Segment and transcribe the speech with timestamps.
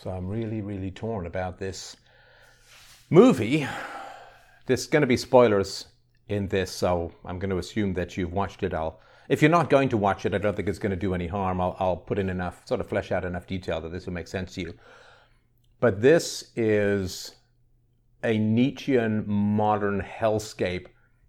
[0.00, 1.96] So I'm really, really torn about this
[3.10, 3.66] movie.
[4.66, 5.86] There's going to be spoilers
[6.28, 8.72] in this, so I'm going to assume that you've watched it.
[8.72, 11.14] I'll, if you're not going to watch it, I don't think it's going to do
[11.14, 11.60] any harm.
[11.60, 14.28] I'll, I'll put in enough, sort of flesh out enough detail that this will make
[14.28, 14.74] sense to you.
[15.80, 17.32] But this is
[18.22, 20.86] a Nietzschean modern hellscape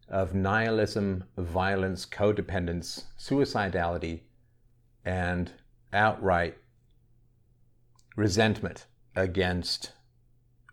[0.09, 4.21] of nihilism, violence, codependence, suicidality,
[5.05, 5.51] and
[5.91, 6.55] outright
[8.19, 9.93] resentment against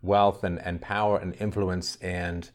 [0.03, 1.95] wealth and, and power and influence.
[2.01, 2.49] And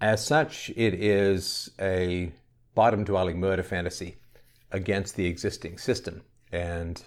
[0.00, 2.32] as such, it is a
[2.74, 4.16] bottom dwelling murder fantasy
[4.70, 6.22] against the existing system.
[6.52, 7.02] And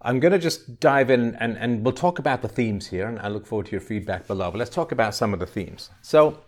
[0.00, 3.06] I'm going to just dive in and, and we'll talk about the themes here.
[3.06, 4.50] And I look forward to your feedback below.
[4.50, 5.90] But let's talk about some of the themes.
[6.00, 6.38] So,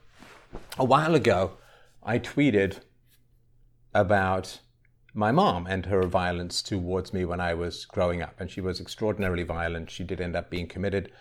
[0.79, 1.53] a while ago,
[2.03, 2.81] I tweeted
[3.95, 4.61] about
[5.15, 8.41] my mom and her violence towards me when I was growing up.
[8.41, 9.91] And she was extraordinarily violent.
[9.91, 11.13] She did end up being committed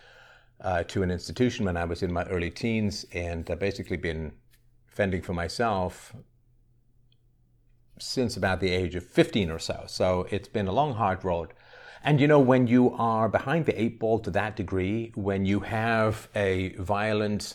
[0.60, 4.32] uh, to an institution when I was in my early teens and uh, basically been
[4.86, 6.14] fending for myself
[7.98, 9.84] since about the age of 15 or so.
[9.86, 11.52] So it's been a long, hard road.
[12.04, 15.60] And you know, when you are behind the eight ball to that degree, when you
[15.60, 17.54] have a violent,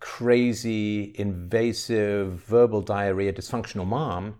[0.00, 4.36] crazy, invasive, verbal diarrhea, dysfunctional mom,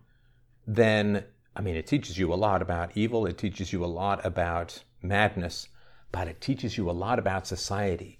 [0.66, 4.24] then, I mean, it teaches you a lot about evil, it teaches you a lot
[4.24, 5.68] about madness,
[6.12, 8.18] but it teaches you a lot about society.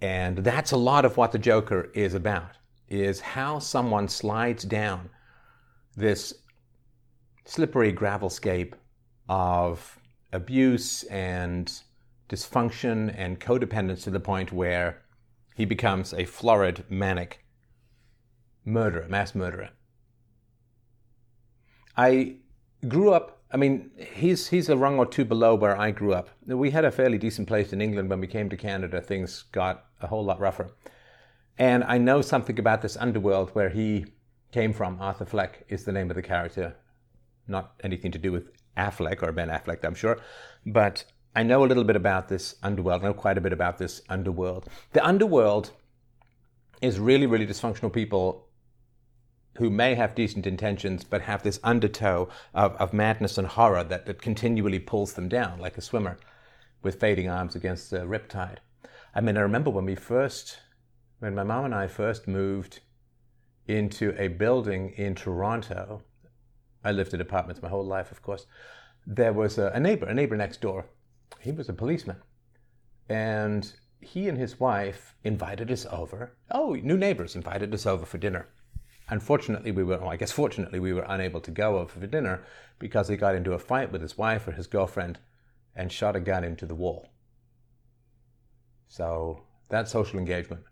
[0.00, 2.56] And that's a lot of what the Joker is about,
[2.88, 5.10] is how someone slides down
[5.96, 6.34] this
[7.44, 8.74] slippery gravelscape
[9.28, 9.98] of
[10.32, 11.72] abuse and
[12.28, 15.02] dysfunction and codependence to the point where
[15.54, 17.44] he becomes a florid, manic
[18.64, 19.70] murderer, mass murderer.
[21.96, 22.36] I
[22.88, 23.40] grew up.
[23.50, 26.30] I mean, he's he's a rung or two below where I grew up.
[26.46, 28.08] We had a fairly decent place in England.
[28.08, 30.70] When we came to Canada, things got a whole lot rougher.
[31.58, 34.06] And I know something about this underworld where he
[34.52, 35.00] came from.
[35.00, 36.76] Arthur Fleck is the name of the character.
[37.46, 40.18] Not anything to do with Affleck or Ben Affleck, I'm sure.
[40.64, 43.02] But I know a little bit about this underworld.
[43.02, 44.66] I know quite a bit about this underworld.
[44.92, 45.72] The underworld
[46.80, 48.48] is really, really dysfunctional people
[49.54, 54.06] who may have decent intentions but have this undertow of, of madness and horror that,
[54.06, 56.18] that continually pulls them down like a swimmer
[56.82, 58.58] with fading arms against the riptide.
[59.14, 60.58] I mean, I remember when we first,
[61.18, 62.80] when my mom and I first moved
[63.66, 66.02] into a building in Toronto.
[66.84, 68.46] I lived in apartments my whole life, of course.
[69.06, 70.86] There was a, a neighbor, a neighbor next door.
[71.40, 72.16] He was a policeman.
[73.08, 76.32] And he and his wife invited us over.
[76.50, 78.48] Oh, new neighbors invited us over for dinner.
[79.12, 82.44] Unfortunately, we were, well, I guess fortunately, we were unable to go over for dinner
[82.78, 85.18] because he got into a fight with his wife or his girlfriend
[85.76, 87.10] and shot a gun into the wall.
[88.88, 90.62] So that social engagement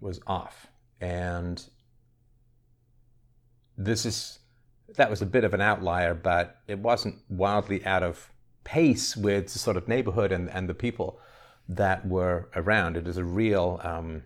[0.00, 0.68] was off.
[1.00, 1.60] And
[3.76, 4.38] this is,
[4.94, 8.30] that was a bit of an outlier, but it wasn't wildly out of
[8.62, 11.18] pace with the sort of neighborhood and, and the people
[11.68, 12.96] that were around.
[12.96, 14.22] It is a real, um,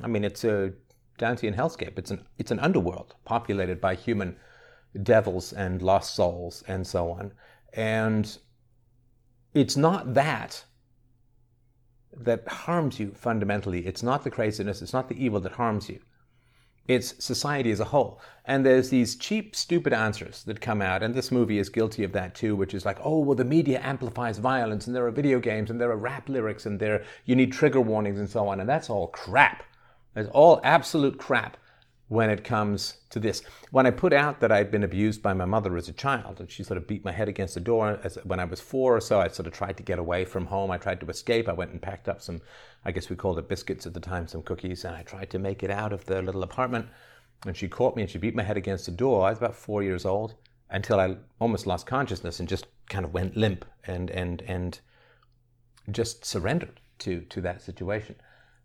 [0.00, 0.74] I mean, it's a
[1.18, 1.98] Dantean hellscape.
[1.98, 4.36] It's an it's an underworld populated by human
[5.02, 7.32] devils and lost souls and so on.
[7.72, 8.38] And
[9.54, 10.64] it's not that
[12.16, 13.86] that harms you fundamentally.
[13.86, 16.00] It's not the craziness, it's not the evil that harms you.
[16.88, 18.18] It's society as a whole.
[18.46, 22.12] And there's these cheap, stupid answers that come out, and this movie is guilty of
[22.12, 25.38] that too, which is like, oh, well, the media amplifies violence, and there are video
[25.38, 28.58] games, and there are rap lyrics, and there you need trigger warnings, and so on.
[28.58, 29.64] And that's all crap.
[30.18, 31.56] It's all absolute crap
[32.08, 33.42] when it comes to this.
[33.70, 36.50] When I put out that I'd been abused by my mother as a child, and
[36.50, 39.00] she sort of beat my head against the door as, when I was four or
[39.00, 40.70] so, I sort of tried to get away from home.
[40.70, 41.48] I tried to escape.
[41.48, 42.40] I went and packed up some,
[42.84, 45.38] I guess we called it biscuits at the time, some cookies, and I tried to
[45.38, 46.86] make it out of the little apartment.
[47.46, 49.26] And she caught me and she beat my head against the door.
[49.26, 50.34] I was about four years old
[50.70, 54.80] until I almost lost consciousness and just kind of went limp and and and
[55.90, 58.16] just surrendered to to that situation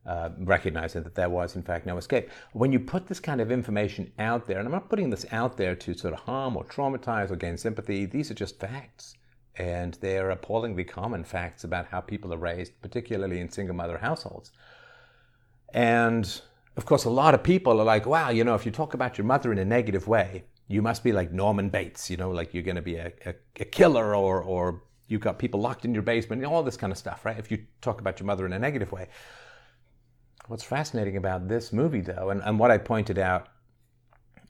[0.05, 2.29] uh, recognizing that there was, in fact, no escape.
[2.51, 5.57] When you put this kind of information out there, and I'm not putting this out
[5.57, 9.15] there to sort of harm or traumatize or gain sympathy, these are just facts.
[9.55, 14.51] And they're appallingly common facts about how people are raised, particularly in single mother households.
[15.73, 16.41] And
[16.75, 19.17] of course, a lot of people are like, wow, you know, if you talk about
[19.17, 22.53] your mother in a negative way, you must be like Norman Bates, you know, like
[22.53, 25.93] you're going to be a, a, a killer or, or you've got people locked in
[25.93, 27.37] your basement, know, all this kind of stuff, right?
[27.37, 29.07] If you talk about your mother in a negative way.
[30.47, 33.47] What's fascinating about this movie, though, and, and what I pointed out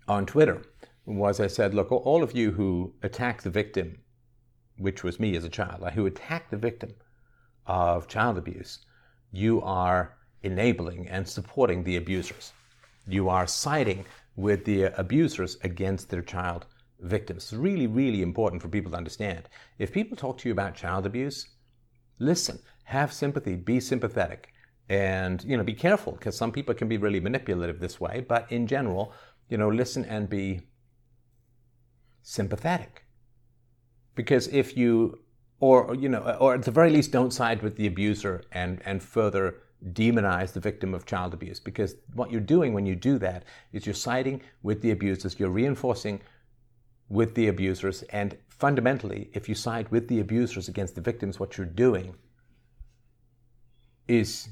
[0.07, 0.63] on Twitter
[1.05, 3.99] was I said, look, all of you who attack the victim
[4.77, 6.93] which was me as a child, who attack the victim
[7.67, 8.79] of child abuse,
[9.31, 12.53] you are enabling and supporting the abusers.
[13.07, 14.05] You are siding
[14.35, 16.65] with the abusers against their child
[16.99, 17.43] victims.
[17.43, 19.47] It's really, really important for people to understand.
[19.77, 21.47] If people talk to you about child abuse,
[22.19, 24.52] listen, have sympathy, be sympathetic,
[24.89, 28.25] and you know, be careful because some people can be really manipulative this way.
[28.27, 29.13] But in general,
[29.49, 30.61] you know, listen and be
[32.21, 33.05] sympathetic.
[34.15, 35.19] Because if you,
[35.59, 39.01] or you know, or at the very least, don't side with the abuser and and
[39.01, 39.55] further
[39.91, 43.43] demonize the victim of child abuse because what you're doing when you do that
[43.73, 46.21] is you're siding with the abusers, you're reinforcing
[47.09, 51.57] with the abusers, and fundamentally, if you side with the abusers against the victims, what
[51.57, 52.15] you're doing
[54.07, 54.47] is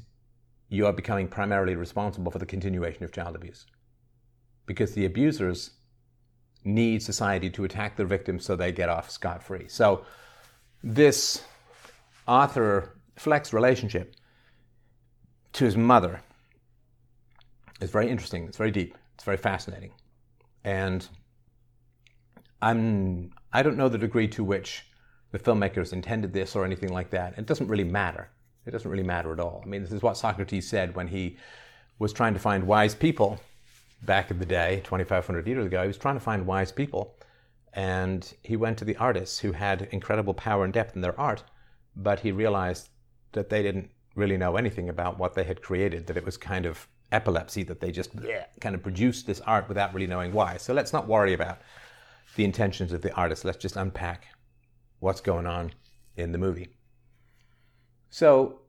[0.71, 3.65] you are becoming primarily responsible for the continuation of child abuse.
[4.65, 5.71] Because the abusers
[6.63, 9.68] need society to attack their victims so they get off scot free.
[9.68, 10.06] So,
[10.81, 11.44] this
[12.25, 14.15] Arthur Fleck's relationship
[15.53, 16.21] to his mother
[17.81, 18.45] is very interesting.
[18.45, 18.97] It's very deep.
[19.15, 19.91] It's very fascinating.
[20.63, 21.06] And
[22.62, 24.85] I'm I don't know the degree to which
[25.31, 27.38] the filmmakers intended this or anything like that.
[27.38, 28.29] It doesn't really matter.
[28.65, 29.61] It doesn't really matter at all.
[29.63, 31.37] I mean, this is what Socrates said when he
[31.99, 33.39] was trying to find wise people
[34.03, 35.81] back in the day, 2,500 years ago.
[35.81, 37.15] He was trying to find wise people,
[37.73, 41.43] and he went to the artists who had incredible power and depth in their art,
[41.95, 42.89] but he realized
[43.33, 46.65] that they didn't really know anything about what they had created, that it was kind
[46.65, 50.57] of epilepsy, that they just bleh, kind of produced this art without really knowing why.
[50.57, 51.59] So let's not worry about
[52.35, 53.45] the intentions of the artist.
[53.45, 54.25] Let's just unpack
[54.99, 55.71] what's going on
[56.15, 56.69] in the movie.
[58.11, 58.59] So,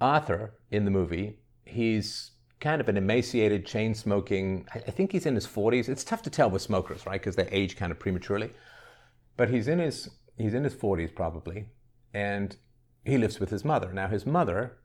[0.00, 2.30] Arthur in the movie, he's
[2.60, 5.88] kind of an emaciated, chain smoking, I think he's in his 40s.
[5.88, 7.20] It's tough to tell with smokers, right?
[7.20, 8.50] Because they age kind of prematurely.
[9.36, 10.08] But he's in his
[10.38, 11.66] he's in his 40s probably,
[12.14, 12.56] and
[13.04, 13.92] he lives with his mother.
[13.92, 14.78] Now his mother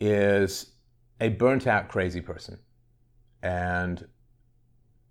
[0.00, 0.72] is
[1.20, 2.58] a burnt out crazy person.
[3.42, 4.08] And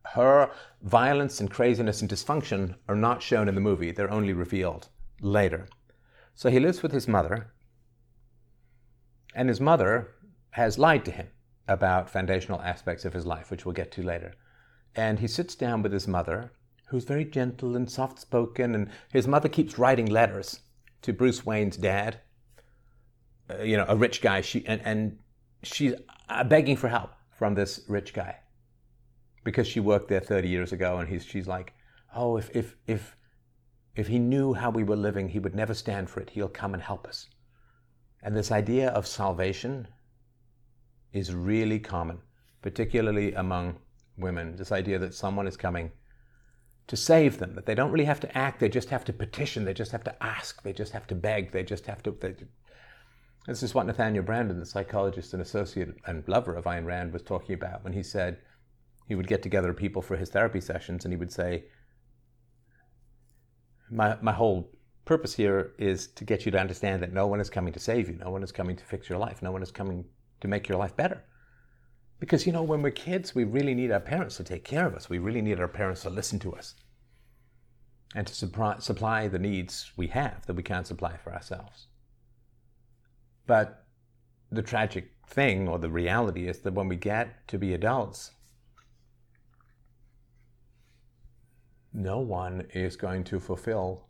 [0.06, 4.90] her violence and craziness and dysfunction are not shown in the movie, they're only revealed
[5.22, 5.68] later.
[6.36, 7.54] So he lives with his mother,
[9.36, 10.16] and his mother
[10.52, 11.28] has lied to him
[11.68, 14.34] about foundational aspects of his life, which we'll get to later.
[14.96, 16.52] And he sits down with his mother,
[16.88, 20.60] who's very gentle and soft spoken, and his mother keeps writing letters
[21.02, 22.20] to Bruce Wayne's dad,
[23.50, 25.18] uh, you know, a rich guy, she, and, and
[25.64, 25.94] she's
[26.30, 28.38] uh, begging for help from this rich guy
[29.44, 31.74] because she worked there 30 years ago and he's, she's like,
[32.16, 33.16] oh, if, if, if,
[33.96, 36.32] if he knew how we were living, he would never stand for it.
[36.32, 37.30] He'll come and help us.
[38.24, 39.88] And this idea of salvation
[41.12, 42.20] is really common,
[42.62, 43.78] particularly among
[44.18, 44.56] women.
[44.56, 45.92] This idea that someone is coming
[46.88, 49.64] to save them, that they don't really have to act, they just have to petition,
[49.64, 52.12] they just have to ask, they just have to beg, they just have to.
[52.20, 52.36] They,
[53.48, 57.22] this is what Nathaniel Branden, the psychologist and associate and lover of Ayn Rand, was
[57.22, 58.40] talking about when he said
[59.08, 61.66] he would get together people for his therapy sessions and he would say,
[63.90, 64.72] my, my whole
[65.06, 68.10] purpose here is to get you to understand that no one is coming to save
[68.10, 70.06] you, no one is coming to fix your life, no one is coming
[70.42, 71.24] to make your life better.
[72.20, 74.96] Because, you know, when we're kids, we really need our parents to take care of
[74.96, 75.10] us.
[75.10, 76.76] We really need our parents to listen to us
[78.16, 81.88] and to supply, supply the needs we have that we can't supply for ourselves.
[83.46, 83.86] But
[84.52, 88.32] the tragic thing or the reality is that when we get to be adults,
[91.94, 94.08] no one is going to fulfill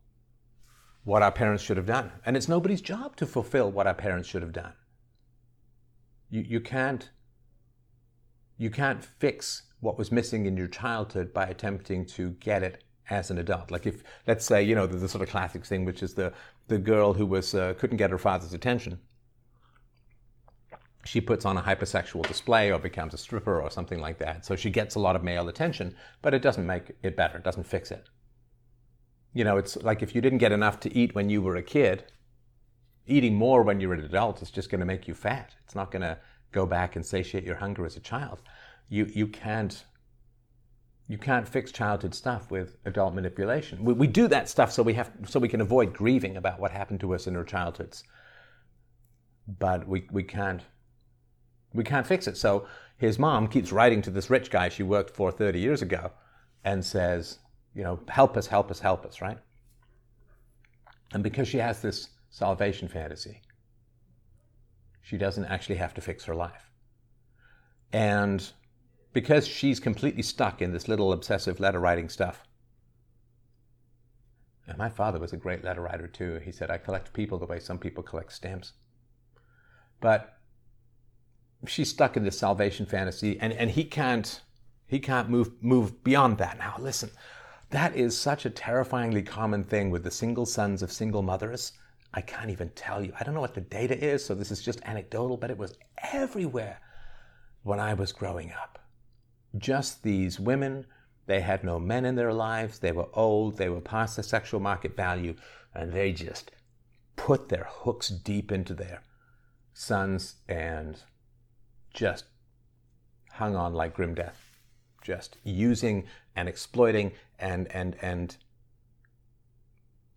[1.04, 2.12] what our parents should have done.
[2.26, 4.74] And it's nobody's job to fulfill what our parents should have done.
[6.30, 7.10] You, you, can't,
[8.58, 13.30] you can't fix what was missing in your childhood by attempting to get it as
[13.30, 13.70] an adult.
[13.70, 16.32] Like if, let's say, you know, the, the sort of classic thing, which is the,
[16.70, 19.00] the girl who was, uh, couldn't get her father's attention
[21.06, 24.46] she puts on a hypersexual display or becomes a stripper or something like that.
[24.46, 27.44] So she gets a lot of male attention, but it doesn't make it better, it
[27.44, 28.10] doesn't fix it.
[29.34, 31.64] You know, it's like if you didn't get enough to eat when you were a
[31.64, 32.06] kid,
[33.08, 35.56] eating more when you're an adult is just going to make you fat.
[35.66, 36.18] It's not going to
[36.52, 38.42] go back and satiate your hunger as a child.
[38.90, 39.84] You, you can't
[41.10, 43.84] you can't fix childhood stuff with adult manipulation.
[43.84, 46.72] We, we do that stuff so we have so we can avoid grieving about what
[46.72, 48.04] happened to us in our childhoods.
[49.60, 50.62] But we, we can't
[51.74, 52.38] we can't fix it.
[52.38, 56.12] So his mom keeps writing to this rich guy she worked for 30 years ago
[56.64, 57.40] and says,
[57.74, 59.40] you know, help us, help us, help us, right?
[61.14, 63.42] And because she has this salvation fantasy,
[65.02, 66.72] she doesn't actually have to fix her life.
[67.92, 68.52] And
[69.12, 72.44] because she's completely stuck in this little obsessive letter writing stuff,
[74.68, 76.40] And my father was a great letter writer too.
[76.44, 78.74] He said, I collect people the way some people collect stamps.
[80.00, 80.38] But
[81.68, 84.42] she's stuck in this salvation fantasy and, and he can't
[84.86, 86.58] he can't move move beyond that.
[86.58, 87.10] Now listen,
[87.70, 91.74] that is such a terrifyingly common thing with the single sons of single mothers.
[92.14, 93.12] I can't even tell you.
[93.20, 95.76] I don't know what the data is, so this is just anecdotal, but it was
[96.12, 96.80] everywhere
[97.64, 98.78] when I was growing up.
[99.58, 100.86] Just these women,
[101.26, 104.60] they had no men in their lives, they were old, they were past the sexual
[104.60, 105.36] market value,
[105.74, 106.52] and they just
[107.16, 109.02] put their hooks deep into their
[109.74, 111.02] sons and
[111.94, 112.26] just
[113.32, 114.60] hung on like grim death,
[115.02, 118.38] just using and exploiting and and and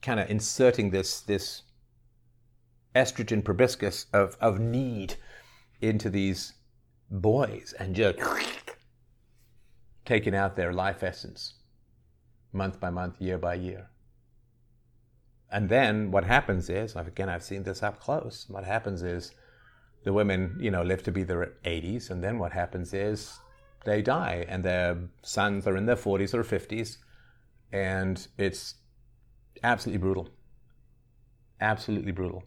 [0.02, 1.62] kind of inserting this this
[2.94, 5.16] estrogen proboscis of, of need
[5.82, 6.54] into these
[7.10, 8.18] boys and just
[10.06, 11.54] taking out their life essence
[12.52, 13.90] month by month, year by year.
[15.50, 18.46] And then what happens is, again, I've seen this up close.
[18.48, 19.32] What happens is
[20.06, 23.40] the women, you know, live to be their 80s, and then what happens is
[23.84, 26.98] they die, and their sons are in their 40s or 50s,
[27.72, 28.76] and it's
[29.64, 30.28] absolutely brutal.
[31.60, 32.44] Absolutely brutal.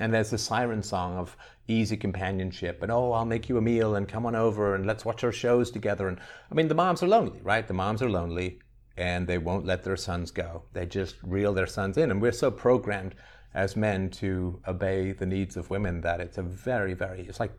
[0.00, 1.36] And there's the siren song of
[1.68, 5.04] easy companionship and, oh, I'll make you a meal and come on over and let's
[5.04, 6.08] watch our shows together.
[6.08, 6.18] And
[6.50, 7.68] I mean, the moms are lonely, right?
[7.68, 8.58] The moms are lonely
[8.96, 10.64] and they won't let their sons go.
[10.72, 12.10] They just reel their sons in.
[12.10, 13.14] And we're so programmed
[13.54, 17.52] as men to obey the needs of women that it's a very, very, it's like,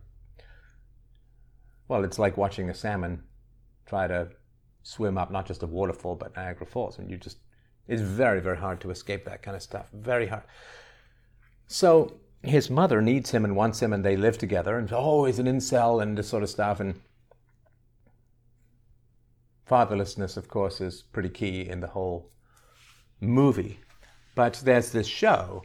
[1.87, 3.23] well, it's like watching a salmon
[3.85, 4.29] try to
[4.81, 7.37] swim up not just a waterfall but Niagara Falls, and you just,
[7.87, 9.89] it's very, very hard to escape that kind of stuff.
[9.93, 10.43] Very hard.
[11.67, 15.39] So his mother needs him and wants him, and they live together, and oh, he's
[15.39, 16.99] an incel and this sort of stuff, and
[19.69, 22.31] fatherlessness, of course, is pretty key in the whole
[23.21, 23.79] movie.
[24.35, 25.63] But there's this show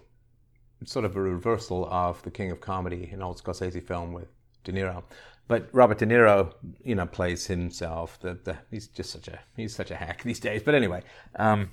[0.84, 4.28] sort of a reversal of the King of Comedy, an old Scorsese film with
[4.64, 5.02] De Niro.
[5.46, 6.52] But Robert De Niro,
[6.84, 8.20] you know, plays himself.
[8.20, 10.62] The, the, he's just such a he's such a hack these days.
[10.62, 11.02] But anyway,
[11.36, 11.70] um,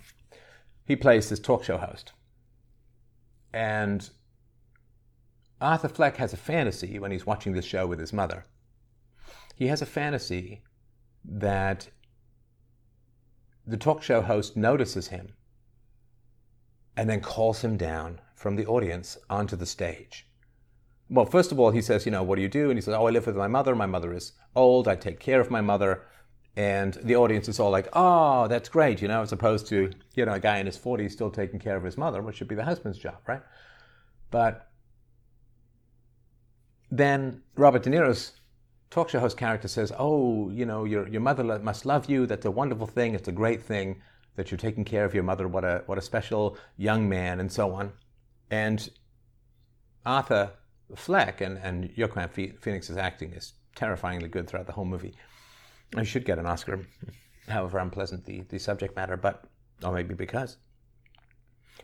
[0.85, 2.13] he plays this talk show host,
[3.53, 4.09] and
[5.59, 8.45] Arthur Fleck has a fantasy when he's watching this show with his mother.
[9.55, 10.63] He has a fantasy
[11.23, 11.89] that
[13.65, 15.33] the talk show host notices him
[16.95, 20.27] and then calls him down from the audience onto the stage.
[21.09, 22.69] Well, first of all, he says, you know, what do you do?
[22.69, 23.73] And he says, oh, I live with my mother.
[23.73, 24.87] My mother is old.
[24.87, 26.03] I take care of my mother.
[26.55, 30.25] And the audience is all like, oh, that's great, you know, as opposed to, you
[30.27, 32.53] know, a guy in his 40s still taking care of his mother, which should be
[32.53, 33.41] the husband's job, right?
[34.29, 34.69] But
[36.91, 38.33] then Robert De Niro's
[38.91, 42.27] talk show host character says, oh, you know, your, your mother must love you.
[42.27, 43.15] That's a wonderful thing.
[43.15, 44.03] It's a great thing
[44.35, 45.47] that you're taking care of your mother.
[45.47, 47.91] What a, what a special young man, and so on.
[48.49, 48.89] And
[50.05, 50.51] Arthur
[50.95, 55.15] Fleck and, and Joaquin Phoenix's acting is terrifyingly good throughout the whole movie.
[55.95, 56.81] I should get an Oscar,
[57.47, 59.45] however unpleasant the, the subject matter, but
[59.83, 60.57] or maybe because.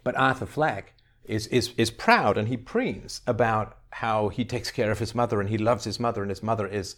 [0.04, 4.92] But Arthur Fleck is, is, is proud and he preens about how he takes care
[4.92, 6.96] of his mother and he loves his mother and his mother is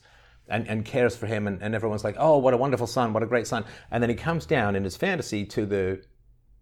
[0.47, 3.23] and, and cares for him and, and everyone's like, oh, what a wonderful son, what
[3.23, 3.65] a great son.
[3.91, 6.03] And then he comes down in his fantasy to the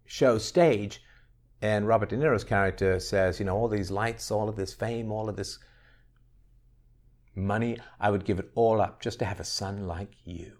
[0.06, 1.02] show stage
[1.62, 5.12] and Robert De Niro's character says, you know, all these lights, all of this fame,
[5.12, 5.60] all of this
[7.36, 10.56] money, I would give it all up just to have a son like you.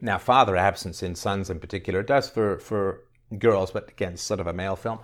[0.00, 3.02] Now, father absence in sons in particular, it does for, for
[3.38, 5.00] girls, but again, sort of a male film.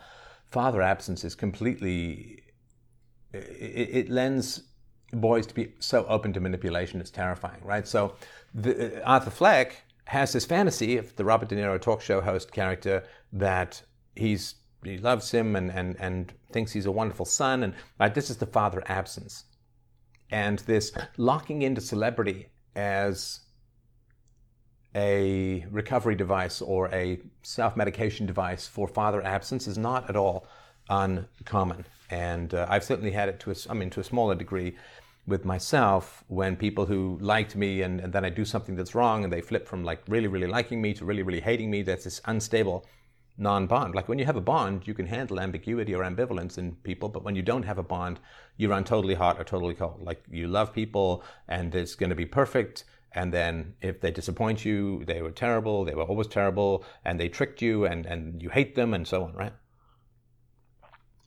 [0.47, 2.45] Father absence is completely,
[3.33, 4.63] it, it lends
[5.13, 7.87] boys to be so open to manipulation, it's terrifying, right?
[7.87, 8.15] So
[8.55, 12.53] the, uh, Arthur Fleck has this fantasy of the Robert De Niro talk show host
[12.53, 13.83] character that
[14.15, 18.37] he's he loves him and, and, and thinks he's a wonderful son, and this is
[18.37, 19.45] the father absence.
[20.31, 23.41] And this locking into celebrity as
[24.95, 30.47] a recovery device or a self medication device for father absence is not at all
[30.89, 31.85] uncommon.
[32.11, 34.77] And uh, I've certainly had it to a, I mean, to a smaller degree
[35.27, 39.25] with myself when people who liked me and, and, then I do something that's wrong
[39.25, 41.83] and they flip from like really, really liking me to really, really hating me.
[41.83, 42.87] That's this unstable
[43.39, 43.95] non bond.
[43.95, 47.25] Like when you have a bond, you can handle ambiguity or ambivalence in people, but
[47.25, 48.21] when you don't have a bond,
[48.57, 50.01] you run totally hot or totally cold.
[50.03, 52.85] Like you love people and it's going to be perfect.
[53.13, 57.29] And then if they disappoint you, they were terrible, they were always terrible, and they
[57.29, 59.55] tricked you and, and you hate them and so on, right?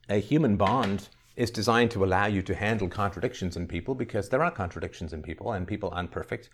[0.08, 1.08] A human bond
[1.40, 5.22] is designed to allow you to handle contradictions in people because there are contradictions in
[5.22, 6.50] people and people aren't perfect.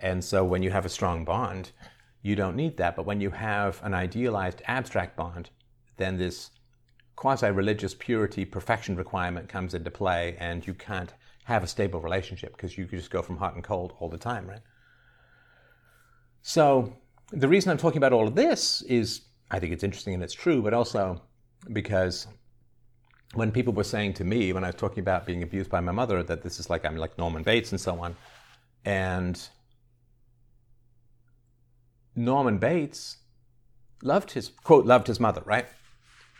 [0.00, 1.72] And so when you have a strong bond,
[2.22, 2.94] you don't need that.
[2.94, 5.50] But when you have an idealized abstract bond,
[5.96, 6.50] then this
[7.16, 11.14] quasi religious purity perfection requirement comes into play, and you can't
[11.46, 14.46] have a stable relationship because you just go from hot and cold all the time,
[14.46, 14.62] right?
[16.42, 16.92] So,
[17.32, 20.32] the reason I'm talking about all of this is I think it's interesting and it's
[20.32, 21.20] true, but also
[21.72, 22.28] because
[23.34, 25.92] when people were saying to me when I was talking about being abused by my
[25.92, 28.16] mother that this is like I'm like Norman Bates and so on,
[28.84, 29.48] and
[32.16, 33.18] Norman Bates
[34.02, 35.66] loved his quote loved his mother, right?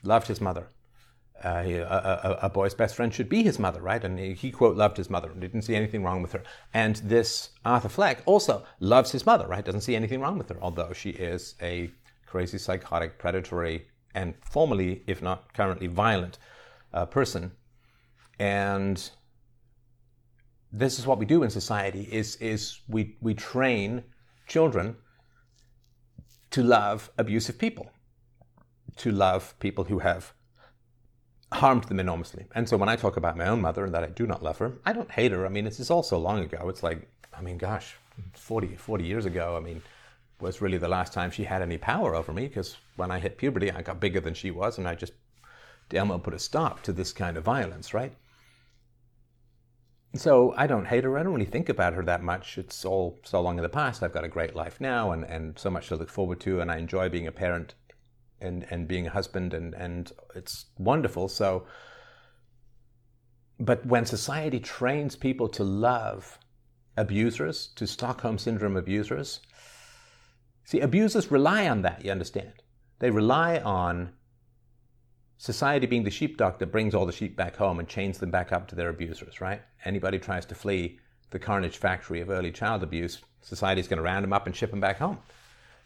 [0.03, 0.69] Loved his mother.
[1.43, 4.03] Uh, he, a, a, a, boy's best friend should be his mother, right?
[4.03, 6.43] And he, he, quote loved his mother and didn't see anything wrong with her.
[6.75, 9.65] And this Arthur Fleck also loves his mother, right?
[9.65, 11.93] Doesn't see anything wrong with her, although she is a
[12.27, 16.39] crazy, psychotic, predatory, and formerly, if not currently, violent
[16.93, 17.53] uh, person.
[18.39, 19.11] And
[20.73, 24.05] this is what we do in society: is is we we train
[24.47, 24.97] children
[26.51, 27.91] to love abusive people,
[28.97, 30.33] to love people who have
[31.53, 32.47] harmed them enormously.
[32.55, 34.59] And so when I talk about my own mother and that I do not love
[34.59, 35.47] her, I don't hate her.
[35.47, 36.69] I mean, this is all so long ago.
[36.69, 37.97] It's like, I mean, gosh,
[38.35, 39.83] 40, 40 years ago, I mean,
[40.41, 43.39] was really the last time she had any power over me because when I hit
[43.39, 45.13] puberty, I got bigger than she was and I just
[45.93, 48.13] well put a stop to this kind of violence, right?
[50.15, 51.19] So I don't hate her.
[51.19, 52.57] I don't really think about her that much.
[52.57, 54.03] It's all so long in the past.
[54.03, 56.61] I've got a great life now and, and so much to look forward to.
[56.61, 57.75] And I enjoy being a parent
[58.41, 61.29] and, and being a husband, and, and it's wonderful.
[61.29, 61.67] So,
[63.59, 66.39] but when society trains people to love
[66.97, 69.41] abusers, to Stockholm Syndrome abusers,
[70.65, 72.63] see, abusers rely on that, you understand?
[73.01, 74.13] They rely on
[75.39, 78.53] society being the sheepdog that brings all the sheep back home and chains them back
[78.53, 79.63] up to their abusers, right?
[79.85, 80.99] Anybody tries to flee
[81.31, 84.71] the carnage factory of early child abuse, society's going to round them up and ship
[84.71, 85.19] them back home.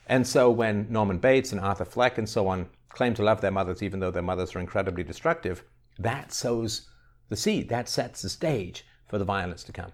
[0.06, 3.50] And so when Norman Bates and Arthur Fleck and so on claim to love their
[3.50, 5.64] mothers, even though their mothers are incredibly destructive,
[5.99, 6.88] that sows
[7.29, 9.92] the seed, that sets the stage for the violence to come.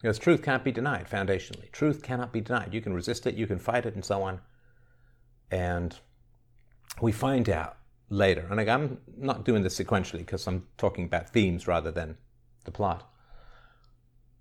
[0.00, 1.70] Because truth can't be denied foundationally.
[1.70, 2.74] Truth cannot be denied.
[2.74, 4.40] You can resist it, you can fight it, and so on.
[5.50, 5.96] And
[7.00, 7.76] we find out
[8.12, 12.18] later, and I'm not doing this sequentially because I'm talking about themes rather than
[12.64, 13.10] the plot.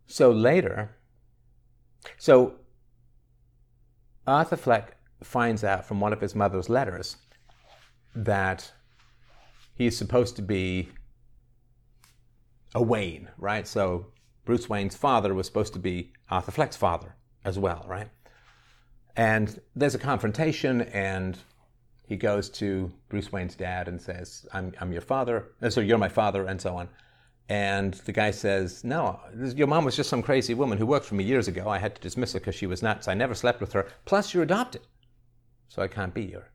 [0.08, 0.98] So later,
[2.18, 2.56] so
[4.28, 7.16] Arthur Fleck finds out from one of his mother's letters
[8.14, 8.74] that
[9.74, 10.90] he's supposed to be
[12.76, 13.66] a Wayne, right?
[13.66, 14.08] So
[14.44, 18.10] Bruce Wayne's father was supposed to be Arthur Fleck's father as well, right?
[19.16, 21.38] And there's a confrontation, and
[22.12, 25.98] he goes to Bruce Wayne's dad and says, I'm, I'm your father, uh, so you're
[25.98, 26.90] my father, and so on.
[27.48, 29.22] And the guy says, No,
[29.56, 31.70] your mom was just some crazy woman who worked for me years ago.
[31.70, 33.08] I had to dismiss her because she was nuts.
[33.08, 33.88] I never slept with her.
[34.04, 34.82] Plus, you're adopted.
[35.70, 36.52] So I can't be your,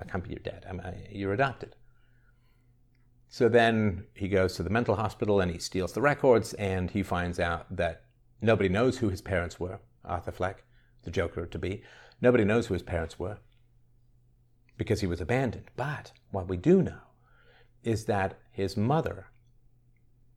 [0.00, 0.66] I can't be your dad.
[0.68, 1.76] I'm, I, you're adopted.
[3.28, 7.04] So then he goes to the mental hospital and he steals the records and he
[7.04, 8.02] finds out that
[8.40, 9.78] nobody knows who his parents were.
[10.04, 10.64] Arthur Fleck,
[11.04, 11.84] the Joker to be.
[12.20, 13.38] Nobody knows who his parents were
[14.82, 15.70] because he was abandoned.
[15.76, 17.02] But what we do know
[17.84, 19.28] is that his mother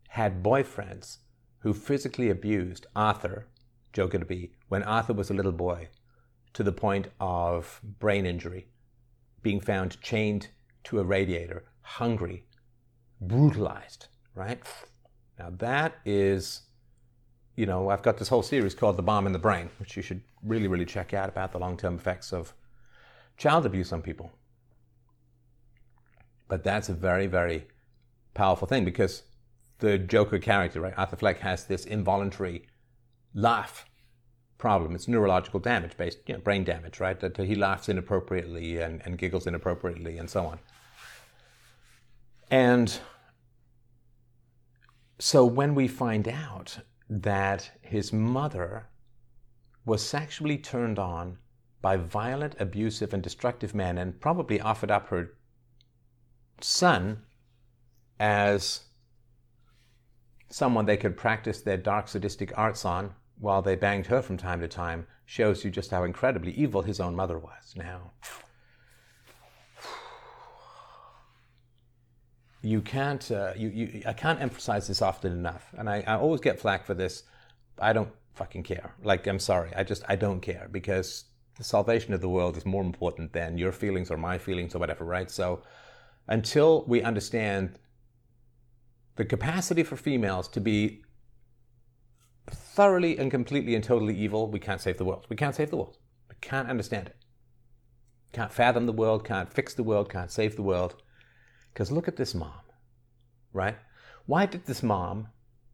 [0.09, 1.17] had boyfriends
[1.61, 3.47] who physically abused Arthur,
[4.27, 5.89] be, when Arthur was a little boy,
[6.53, 8.67] to the point of brain injury,
[9.41, 10.49] being found chained
[10.83, 12.45] to a radiator, hungry,
[13.19, 14.61] brutalized, right?
[15.39, 16.61] Now that is,
[17.55, 20.03] you know, I've got this whole series called The Bomb in the Brain, which you
[20.03, 22.53] should really, really check out about the long term effects of
[23.37, 24.31] child abuse on people.
[26.47, 27.67] But that's a very, very
[28.33, 29.23] powerful thing because
[29.79, 30.93] the Joker character, right?
[30.97, 32.67] Arthur Fleck has this involuntary
[33.33, 33.85] laugh
[34.57, 34.95] problem.
[34.95, 37.19] It's neurological damage, based, you know, brain damage, right?
[37.19, 40.59] That he laughs inappropriately and, and giggles inappropriately and so on.
[42.49, 42.99] And
[45.19, 48.87] so when we find out that his mother
[49.85, 51.37] was sexually turned on
[51.85, 55.35] by violent, abusive, and destructive men and probably offered up her
[56.59, 57.21] son
[58.19, 58.85] as
[60.49, 64.59] someone they could practice their dark sadistic arts on while they banged her from time
[64.61, 67.75] to time shows you just how incredibly evil his own mother was.
[67.75, 68.13] Now,
[72.63, 76.41] you can't, uh, you, you, I can't emphasize this often enough, and I, I always
[76.41, 77.21] get flack for this.
[77.77, 78.95] I don't fucking care.
[79.03, 81.25] Like, I'm sorry, I just, I don't care because
[81.57, 84.79] the salvation of the world is more important than your feelings or my feelings or
[84.79, 85.31] whatever, right?
[85.31, 85.61] So,
[86.27, 87.79] until we understand
[89.15, 91.01] the capacity for females to be
[92.49, 95.25] thoroughly and completely and totally evil, we can't save the world.
[95.29, 95.97] We can't save the world.
[96.29, 97.15] We can't understand it.
[98.33, 100.95] Can't fathom the world, can't fix the world, can't save the world.
[101.73, 102.61] Because look at this mom,
[103.53, 103.77] right?
[104.25, 105.29] Why did this mom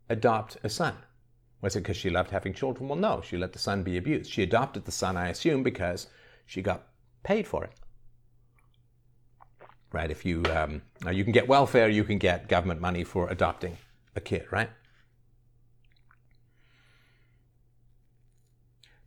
[0.10, 0.96] adopt a son?
[1.62, 2.90] Was it because she loved having children?
[2.90, 4.32] Well, no, she let the son be abused.
[4.32, 6.08] She adopted the son, I assume, because
[6.46, 6.88] she got
[7.24, 7.72] paid for it.
[9.94, 10.10] Right?
[10.10, 13.78] If you um, you can get welfare, you can get government money for adopting
[14.16, 14.70] a kid, right?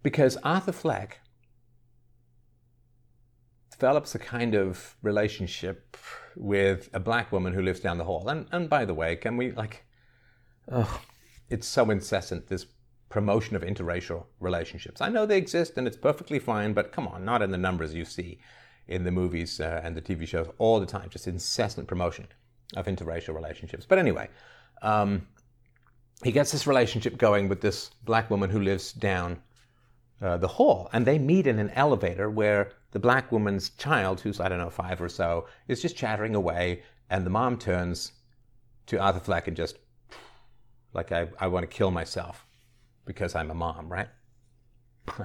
[0.03, 1.21] Because Arthur Fleck
[3.71, 5.97] develops a kind of relationship
[6.37, 8.29] with a black woman who lives down the hall.
[8.29, 9.85] And, and by the way, can we, like,
[11.49, 12.67] it's so incessant, this
[13.09, 15.01] promotion of interracial relationships.
[15.01, 17.95] I know they exist and it's perfectly fine, but come on, not in the numbers
[17.95, 18.39] you see
[18.89, 22.27] in the movies uh, and the TV shows all the time, just incessant promotion
[22.77, 23.87] of interracial relationships.
[23.89, 24.29] But anyway,
[24.83, 25.27] um,
[26.23, 29.41] he gets this relationship going with this black woman who lives down
[30.21, 34.41] uh, the hall, and they meet in an elevator where the black woman's child, who's
[34.41, 38.13] I don't know five or so, is just chattering away, and the mom turns
[38.87, 39.79] to Arthur Fleck and just
[40.95, 42.47] like I, I want to kill myself
[43.05, 44.09] because I'm a mom, right?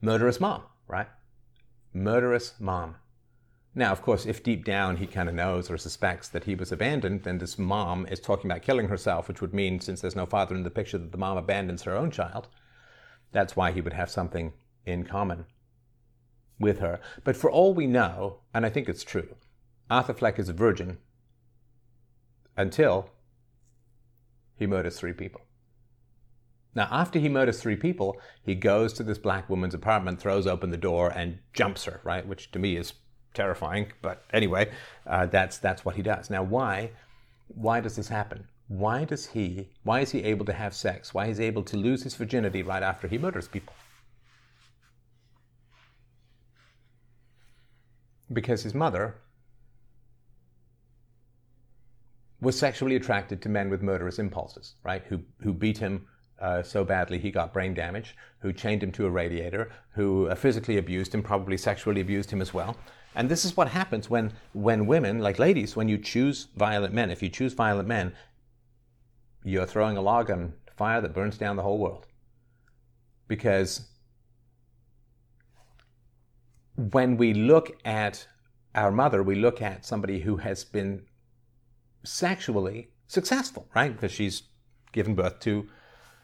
[0.00, 1.08] Murderous mom, right?
[1.92, 2.96] Murderous mom.
[3.74, 6.72] Now, of course, if deep down he kind of knows or suspects that he was
[6.72, 10.26] abandoned, then this mom is talking about killing herself, which would mean, since there's no
[10.26, 12.48] father in the picture, that the mom abandons her own child.
[13.32, 14.54] That's why he would have something
[14.86, 15.44] in common
[16.58, 17.00] with her.
[17.22, 19.36] But for all we know, and I think it's true,
[19.88, 20.98] Arthur Fleck is a virgin
[22.56, 23.10] until
[24.60, 25.40] he murders three people.
[26.76, 30.70] Now, after he murders three people, he goes to this black woman's apartment, throws open
[30.70, 32.24] the door, and jumps her, right?
[32.24, 32.92] Which to me is
[33.34, 33.90] terrifying.
[34.02, 34.70] But anyway,
[35.04, 36.30] uh, that's, that's what he does.
[36.30, 36.92] Now, why?
[37.48, 38.46] Why does this happen?
[38.70, 41.76] why does he why is he able to have sex why is he able to
[41.76, 43.74] lose his virginity right after he murders people
[48.32, 49.16] because his mother
[52.40, 56.06] was sexually attracted to men with murderous impulses right who who beat him
[56.40, 60.34] uh, so badly he got brain damage, who chained him to a radiator, who uh,
[60.34, 62.76] physically abused him, probably sexually abused him as well.
[63.14, 67.10] And this is what happens when, when women, like ladies, when you choose violent men,
[67.10, 68.14] if you choose violent men,
[69.44, 72.06] you're throwing a log on fire that burns down the whole world.
[73.28, 73.88] Because
[76.76, 78.26] when we look at
[78.74, 81.02] our mother, we look at somebody who has been
[82.02, 83.92] sexually successful, right?
[83.92, 84.44] Because she's
[84.92, 85.68] given birth to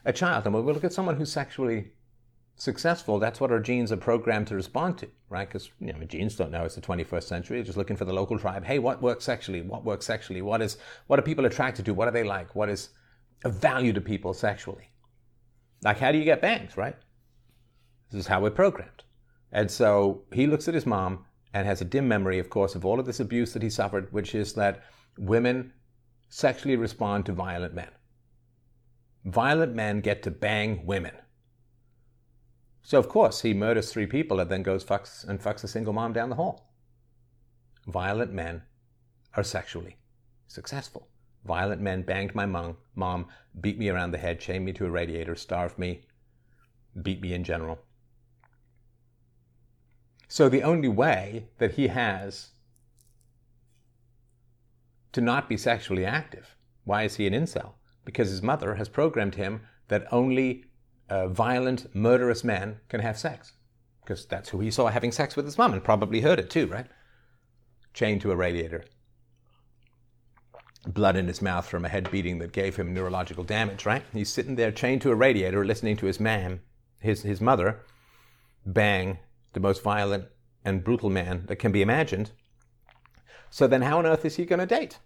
[0.05, 0.45] a child.
[0.45, 1.93] And when we look at someone who's sexually
[2.57, 5.49] successful, that's what our genes are programmed to respond to, right?
[5.49, 7.59] Because you know, genes don't know it's the 21st century.
[7.59, 8.65] They're just looking for the local tribe.
[8.65, 9.63] Hey, what works sexually?
[9.63, 10.43] What works sexually?
[10.43, 11.95] What is what are people attracted to?
[11.95, 12.55] What are they like?
[12.55, 12.91] What is
[13.45, 14.91] of value to people sexually.
[15.83, 16.97] Like, how do you get bangs, right?
[18.11, 19.05] This is how we're programmed.
[19.53, 22.85] And so he looks at his mom and has a dim memory, of course, of
[22.85, 24.83] all of this abuse that he suffered, which is that
[25.19, 25.73] women
[26.29, 27.91] sexually respond to violent men.
[29.25, 31.15] Violent men get to bang women.
[32.83, 35.93] So, of course, he murders three people and then goes fucks and fucks a single
[35.93, 36.71] mom down the hall.
[37.87, 38.63] Violent men
[39.35, 39.97] are sexually
[40.47, 41.09] successful.
[41.45, 43.27] Violent men banged my mom, mom,
[43.61, 46.03] beat me around the head, chained me to a radiator, starved me,
[47.03, 47.79] beat me in general.
[50.29, 52.51] So the only way that he has
[55.17, 57.73] to not be sexually active, why is he an incel?
[58.05, 60.67] Because his mother has programmed him that only
[61.09, 63.55] uh, violent, murderous men can have sex.
[64.03, 66.67] Because that's who he saw having sex with his mom and probably heard it too,
[66.67, 66.87] right?
[67.95, 68.85] Chained to a radiator
[70.87, 74.05] blood in his mouth from a head beating that gave him neurological damage, right?
[74.13, 76.61] He's sitting there chained to a radiator listening to his man,
[77.01, 77.81] his, his mother,
[78.65, 79.19] bang
[79.53, 80.27] the most violent
[80.65, 82.31] and brutal man that can be imagined.
[83.51, 84.99] So then, how on earth is he going to date?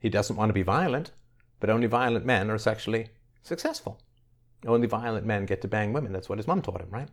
[0.00, 1.12] He doesn't want to be violent,
[1.60, 3.10] but only violent men are sexually
[3.42, 4.00] successful.
[4.66, 6.12] Only violent men get to bang women.
[6.12, 7.08] That's what his mom taught him, right?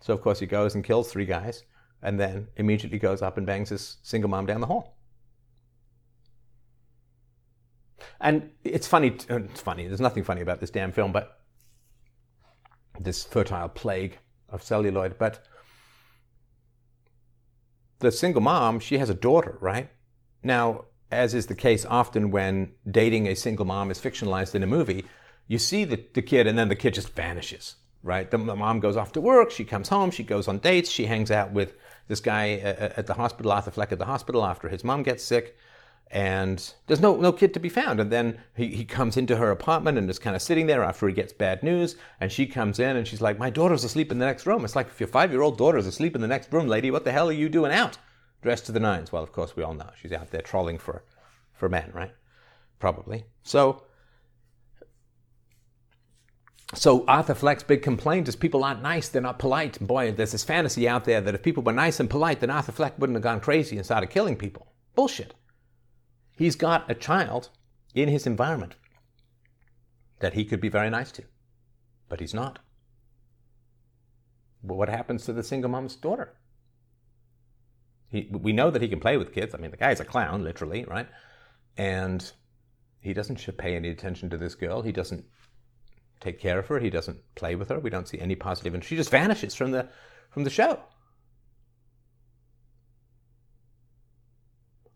[0.00, 1.64] So, of course, he goes and kills three guys
[2.02, 4.96] and then immediately goes up and bangs his single mom down the hall.
[8.20, 11.40] And it's funny, it's funny, there's nothing funny about this damn film, but
[13.00, 15.18] this fertile plague of celluloid.
[15.18, 15.44] But
[17.98, 19.90] the single mom, she has a daughter, right?
[20.42, 24.66] Now, as is the case often when dating a single mom is fictionalized in a
[24.66, 25.04] movie,
[25.46, 28.30] you see the, the kid and then the kid just vanishes, right?
[28.30, 31.06] The, the mom goes off to work, she comes home, she goes on dates, she
[31.06, 31.74] hangs out with
[32.08, 35.02] this guy uh, uh, at the hospital, Arthur Fleck at the hospital after his mom
[35.02, 35.56] gets sick
[36.10, 37.98] and there's no no kid to be found.
[37.98, 41.08] And then he, he comes into her apartment and is kind of sitting there after
[41.08, 41.96] he gets bad news.
[42.20, 44.76] And she comes in and she's like, "My daughter's asleep in the next room." It's
[44.76, 47.12] like if your five year old daughter's asleep in the next room, lady, what the
[47.12, 47.98] hell are you doing out,
[48.46, 49.10] dressed to the nines?
[49.10, 51.02] Well, of course we all know she's out there trolling for
[51.52, 52.12] for men, right?
[52.78, 53.24] Probably.
[53.42, 53.82] So.
[56.74, 59.80] So Arthur Fleck's big complaint is people aren't nice, they're not polite.
[59.80, 62.72] boy, there's this fantasy out there that if people were nice and polite, then Arthur
[62.72, 64.72] Fleck wouldn't have gone crazy and started killing people.
[64.94, 65.34] Bullshit.
[66.36, 67.50] He's got a child
[67.94, 68.74] in his environment
[70.20, 71.24] that he could be very nice to,
[72.08, 72.60] but he's not.
[74.62, 76.34] But what happens to the single mom's daughter?
[78.08, 79.54] He, we know that he can play with kids.
[79.54, 81.08] I mean, the guy's a clown, literally, right?
[81.76, 82.30] And
[83.00, 84.82] he doesn't pay any attention to this girl.
[84.82, 85.24] He doesn't
[86.20, 86.78] take care of her.
[86.78, 87.78] He doesn't play with her.
[87.78, 89.88] We don't see any positive, and she just vanishes from the
[90.30, 90.80] from the show.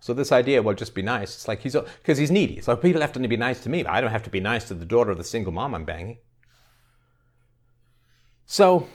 [0.01, 1.35] So this idea, well, just be nice.
[1.35, 2.61] It's like he's because he's needy.
[2.63, 4.65] So people have to be nice to me, but I don't have to be nice
[4.69, 6.19] to the daughter of the single mom I'm banging.
[8.47, 8.89] So,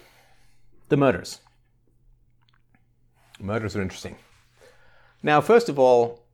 [0.89, 1.39] the murders.
[3.39, 4.15] Murders are interesting.
[5.23, 6.25] Now, first of all,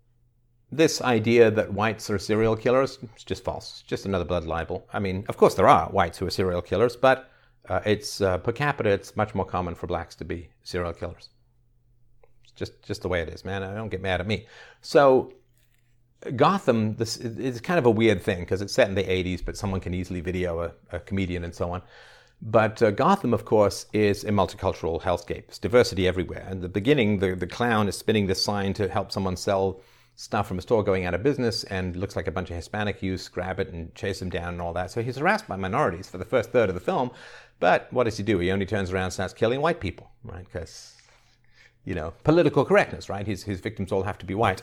[0.72, 3.80] this idea that whites are serial killers is just false.
[3.80, 4.88] It's just another blood libel.
[4.94, 7.30] I mean, of course, there are whites who are serial killers, but
[7.68, 11.30] uh, it's uh, per capita, it's much more common for blacks to be serial killers
[12.44, 13.64] It's just just the way it is, man.
[13.64, 14.48] I don't get mad at me.
[14.82, 15.34] So
[16.36, 19.58] Gotham, this is kind of a weird thing because it's set in the 80s, but
[19.58, 21.82] someone can easily video a, a comedian and so on.
[22.42, 25.44] But uh, Gotham, of course, is a multicultural hellscape.
[25.50, 26.48] It's diversity everywhere.
[26.50, 29.82] In the beginning, the, the clown is spinning this sign to help someone sell
[30.16, 33.02] stuff from a store going out of business, and looks like a bunch of Hispanic
[33.02, 34.92] youths grab it and chase him down and all that.
[34.92, 37.12] So he's harassed by minorities for the first third of the film.
[37.60, 38.40] But what does he do?
[38.40, 40.46] He only turns around and starts killing white people, right?
[40.46, 40.96] Because
[41.86, 43.26] you know, political correctness, right?
[43.26, 44.62] His, his victims all have to be white.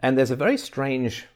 [0.00, 1.26] And there's a very strange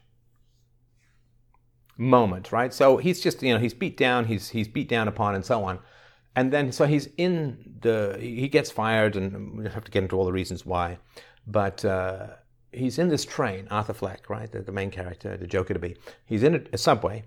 [1.97, 2.73] moment, right?
[2.73, 5.65] So he's just, you know, he's beat down, he's, he's beat down upon, and so
[5.65, 5.79] on.
[6.35, 10.17] And then, so he's in the, he gets fired, and we have to get into
[10.17, 10.99] all the reasons why.
[11.47, 12.29] But uh,
[12.73, 14.51] he's in this train, Arthur Fleck, right?
[14.51, 15.97] The, the main character, the Joker to be.
[16.27, 17.25] He's in a, a, subway,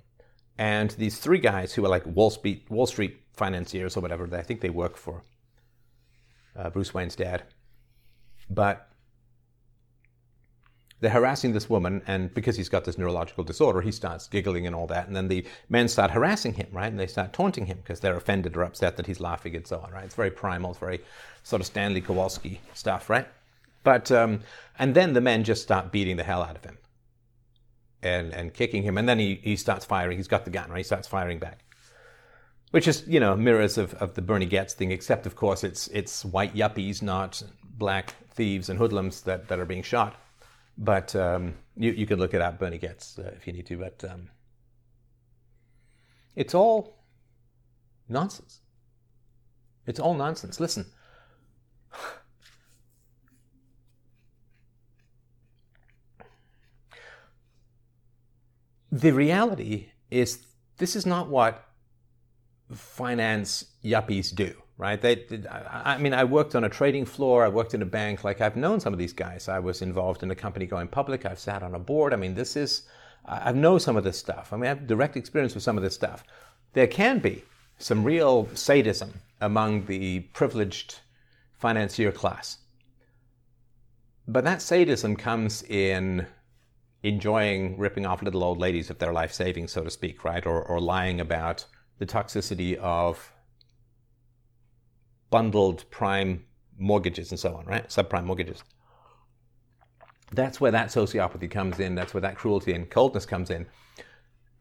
[0.57, 4.43] and these three guys who are like Wall Street, Wall Street financiers or whatever, I
[4.43, 5.23] think they work for
[6.55, 7.43] uh, Bruce Wayne's dad
[8.49, 8.88] but
[11.01, 14.75] they're harassing this woman, and because he's got this neurological disorder, he starts giggling and
[14.75, 15.07] all that.
[15.07, 16.87] And then the men start harassing him, right?
[16.87, 19.79] And they start taunting him because they're offended or upset that he's laughing and so
[19.79, 20.03] on, right?
[20.03, 20.99] It's very primal, it's very
[21.43, 23.27] sort of Stanley Kowalski stuff, right?
[23.83, 24.41] But um,
[24.77, 26.77] and then the men just start beating the hell out of him
[28.01, 30.17] and and kicking him, and then he he starts firing.
[30.17, 30.79] He's got the gun, right?
[30.79, 31.59] He starts firing back,
[32.71, 35.87] which is you know mirrors of, of the Bernie Goetz thing, except of course it's
[35.87, 40.15] it's white yuppies, not black thieves and hoodlums that, that are being shot.
[40.81, 43.77] But um, you, you can look it up, Bernie Goetz, uh, if you need to.
[43.77, 44.29] But um,
[46.37, 47.03] it's all
[48.07, 48.61] nonsense.
[49.85, 50.61] It's all nonsense.
[50.61, 50.85] Listen.
[58.89, 60.45] the reality is,
[60.77, 61.65] this is not what
[62.71, 65.01] finance yuppies do right?
[65.01, 67.43] They, I mean, I worked on a trading floor.
[67.43, 68.23] I worked in a bank.
[68.23, 69.49] Like I've known some of these guys.
[69.49, 71.25] I was involved in a company going public.
[71.25, 72.13] I've sat on a board.
[72.13, 72.83] I mean, this is,
[73.25, 74.53] I know some of this stuff.
[74.53, 76.23] I mean, I have direct experience with some of this stuff.
[76.71, 77.43] There can be
[77.77, 80.99] some real sadism among the privileged
[81.57, 82.59] financier class.
[84.29, 86.25] But that sadism comes in
[87.03, 90.45] enjoying ripping off little old ladies of their life savings, so to speak, right?
[90.45, 91.65] Or, or lying about
[91.97, 93.33] the toxicity of
[95.29, 96.45] bundled prime
[96.77, 97.87] mortgages and so on, right?
[97.89, 98.63] Subprime mortgages.
[100.31, 101.95] That's where that sociopathy comes in.
[101.95, 103.65] That's where that cruelty and coldness comes in.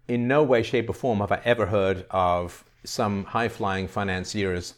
[0.08, 4.74] In no way, shape, or form have I ever heard of some high flying financiers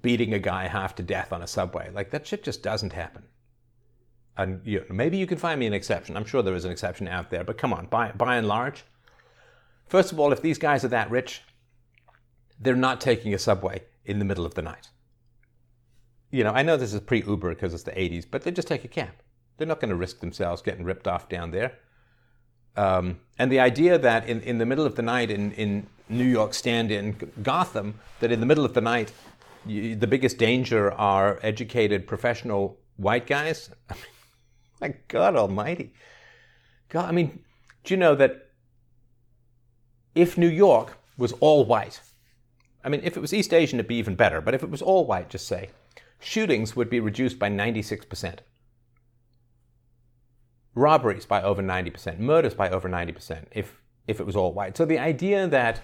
[0.00, 1.90] beating a guy half to death on a subway.
[1.92, 3.24] Like that shit just doesn't happen.
[4.36, 6.16] And you know, maybe you can find me an exception.
[6.16, 8.84] I'm sure there is an exception out there, but come on, by, by and large,
[9.86, 11.42] first of all, if these guys are that rich,
[12.62, 14.88] they're not taking a subway in the middle of the night.
[16.30, 18.68] You know, I know this is pre Uber because it's the 80s, but they just
[18.68, 19.10] take a cab.
[19.56, 21.78] They're not going to risk themselves getting ripped off down there.
[22.74, 26.24] Um, and the idea that in, in the middle of the night in, in New
[26.24, 29.12] York stand in Gotham, that in the middle of the night,
[29.66, 33.70] you, the biggest danger are educated professional white guys.
[34.80, 35.92] My God Almighty.
[36.88, 37.40] God, I mean,
[37.84, 38.48] do you know that
[40.14, 42.00] if New York was all white,
[42.84, 44.82] I mean, if it was East Asian, it'd be even better, but if it was
[44.82, 45.70] all white, just say,
[46.20, 48.38] shootings would be reduced by 96%.
[50.74, 54.76] robberies by over 90%, murders by over 90% if, if it was all white.
[54.76, 55.82] So the idea that,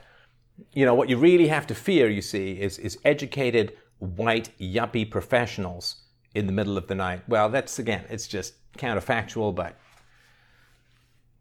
[0.72, 5.10] you know, what you really have to fear, you see, is, is educated white yuppie
[5.10, 5.96] professionals
[6.34, 7.22] in the middle of the night.
[7.28, 9.78] Well, that's again, it's just counterfactual, but,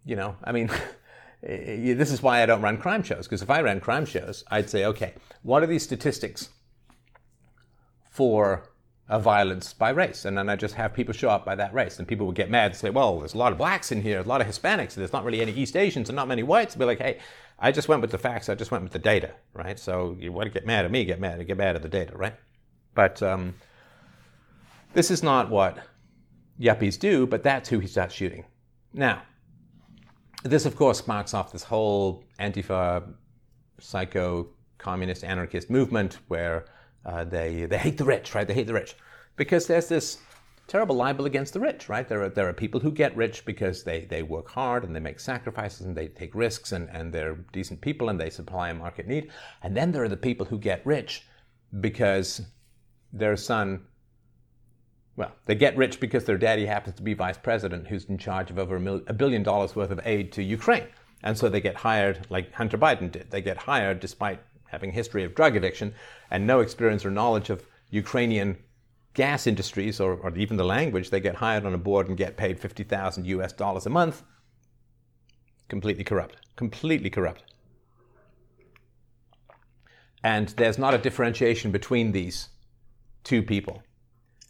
[0.06, 0.70] you know, I mean,
[1.42, 4.70] this is why I don't run crime shows, because if I ran crime shows, I'd
[4.70, 6.50] say, okay, what are these statistics
[8.10, 8.70] for
[9.10, 10.26] a violence by race?
[10.26, 12.00] And then I just have people show up by that race.
[12.00, 14.20] And people would get mad and say, well, there's a lot of blacks in here,
[14.20, 16.76] a lot of Hispanics, there's not really any East Asians and not many whites.
[16.76, 17.20] I'd be like, hey,
[17.60, 19.80] I just went with the facts, I just went with the data, right?
[19.80, 22.18] So you want to get mad at me, get mad, get mad at the data,
[22.18, 22.36] right?
[22.94, 23.56] But um,
[24.94, 25.78] this is not what
[26.60, 28.46] yuppies do, but that's who he starts shooting.
[28.94, 29.22] Now,
[30.50, 33.04] this, of course, sparks off this whole Antifa
[33.80, 36.66] psycho communist anarchist movement where
[37.06, 38.48] uh, they, they hate the rich, right?
[38.48, 38.96] They hate the rich.
[39.36, 40.20] Because there's this
[40.68, 42.08] terrible libel against the rich, right?
[42.08, 45.00] There are, there are people who get rich because they, they work hard and they
[45.00, 48.74] make sacrifices and they take risks and, and they're decent people and they supply a
[48.74, 49.32] market need.
[49.64, 51.26] And then there are the people who get rich
[51.80, 52.42] because
[53.14, 53.86] their son
[55.18, 58.52] well, they get rich because their daddy happens to be vice president who's in charge
[58.52, 60.86] of over a, mil- a billion dollars worth of aid to Ukraine.
[61.24, 63.32] And so they get hired like Hunter Biden did.
[63.32, 65.96] They get hired despite having a history of drug addiction
[66.30, 68.58] and no experience or knowledge of Ukrainian
[69.16, 71.10] gas industries or, or even the language.
[71.10, 74.22] They get hired on a board and get paid 50,000 US dollars a month.
[75.68, 76.38] Completely corrupt.
[76.56, 77.44] Completely corrupt.
[80.24, 82.50] And there's not a differentiation between these
[83.24, 83.82] two people.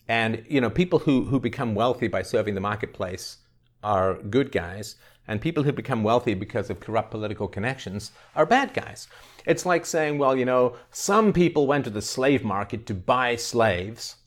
[0.08, 3.38] And you know, people who, who become wealthy by serving the marketplace
[3.84, 4.96] are good guys,
[5.28, 9.08] and people who become wealthy because of corrupt political connections are bad guys.
[9.46, 13.36] It's like saying, well, you know, some people went to the slave market to buy
[13.36, 14.18] slaves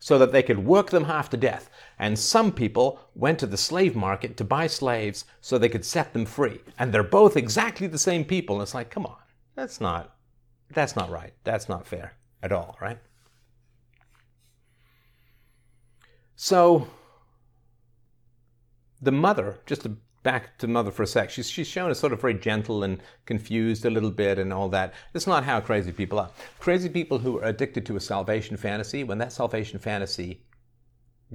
[0.00, 3.56] so that they could work them half to death, and some people went to the
[3.56, 6.60] slave market to buy slaves so they could set them free.
[6.78, 8.56] And they're both exactly the same people.
[8.56, 9.16] And it's like, come on,
[9.54, 10.14] that's not
[10.70, 11.32] that's not right.
[11.44, 12.12] That's not fair
[12.42, 12.98] at all, right?
[16.40, 16.86] So
[19.02, 22.12] the mother, just to back to mother for a sec, she's, she's shown as sort
[22.12, 24.94] of very gentle and confused a little bit and all that.
[25.14, 26.30] It's not how crazy people are.
[26.60, 30.44] Crazy people who are addicted to a salvation fantasy, when that salvation fantasy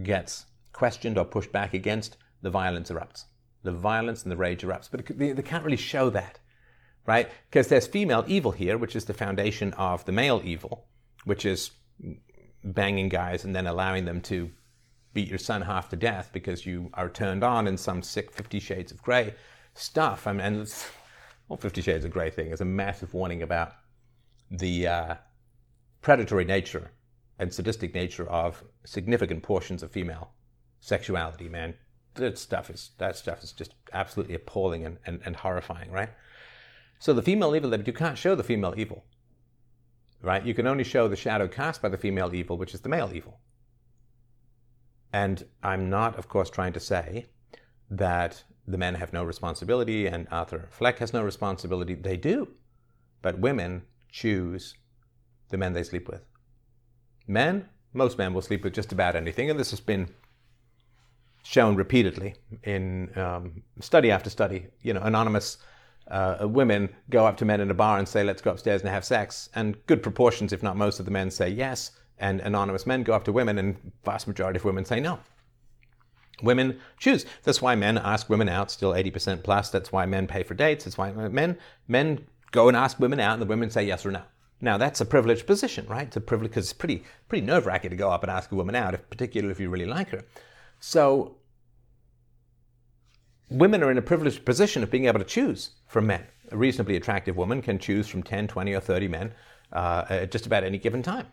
[0.02, 3.26] gets questioned or pushed back against, the violence erupts.
[3.64, 4.90] The violence and the rage erupts.
[4.90, 6.40] But they, they can't really show that,
[7.06, 7.30] right?
[7.50, 10.88] Because there's female evil here, which is the foundation of the male evil,
[11.26, 11.72] which is
[12.64, 14.50] banging guys and then allowing them to
[15.14, 18.60] beat your son half to death because you are turned on in some sick Fifty
[18.60, 19.36] Shades of Grey
[19.74, 20.28] stuff.
[20.28, 20.76] I mean, and
[21.48, 23.74] well, Fifty Shades of Grey thing is a massive warning about
[24.50, 25.16] the uh,
[26.02, 26.92] predatory nature
[27.40, 30.32] and sadistic nature of significant portions of female
[30.80, 31.50] sexuality.
[31.50, 31.76] Man,
[32.16, 36.10] that stuff is that stuff is just absolutely appalling and, and, and horrifying, right?
[37.00, 39.04] So the female evil you can't show the female evil,
[40.22, 40.46] right?
[40.46, 43.12] You can only show the shadow cast by the female evil, which is the male
[43.14, 43.40] evil.
[45.14, 47.28] And I'm not, of course, trying to say
[47.92, 51.94] that the men have no responsibility and Arthur Fleck has no responsibility.
[51.94, 52.50] They do.
[53.22, 54.76] But women choose
[55.50, 56.26] the men they sleep with.
[57.28, 60.10] Men, most men will sleep with just about anything, and this has been
[61.44, 64.68] shown repeatedly in um, study after study.
[64.82, 65.58] You know, anonymous
[66.10, 68.90] uh, women go up to men in a bar and say, let's go upstairs and
[68.90, 69.50] have sex.
[69.54, 73.14] And good proportions, if not most of the men, say yes and anonymous men go
[73.14, 75.20] up to women, and vast majority of women say no.
[76.42, 77.26] Women choose.
[77.44, 79.70] That's why men ask women out, still 80% plus.
[79.70, 80.86] That's why men pay for dates.
[80.86, 84.12] That's why men men go and ask women out, and the women say yes or
[84.12, 84.22] no.
[84.62, 86.08] Now that's a privileged position, right?
[86.08, 88.56] It's a privilege because it's pretty pretty nerve wracking to go up and ask a
[88.56, 90.24] woman out, if, particularly if you really like her.
[90.80, 91.38] So
[93.50, 96.26] women are in a privileged position of being able to choose from men.
[96.52, 99.34] A reasonably attractive woman can choose from 10, 20, or 30 men
[99.72, 101.28] uh, at just about any given time.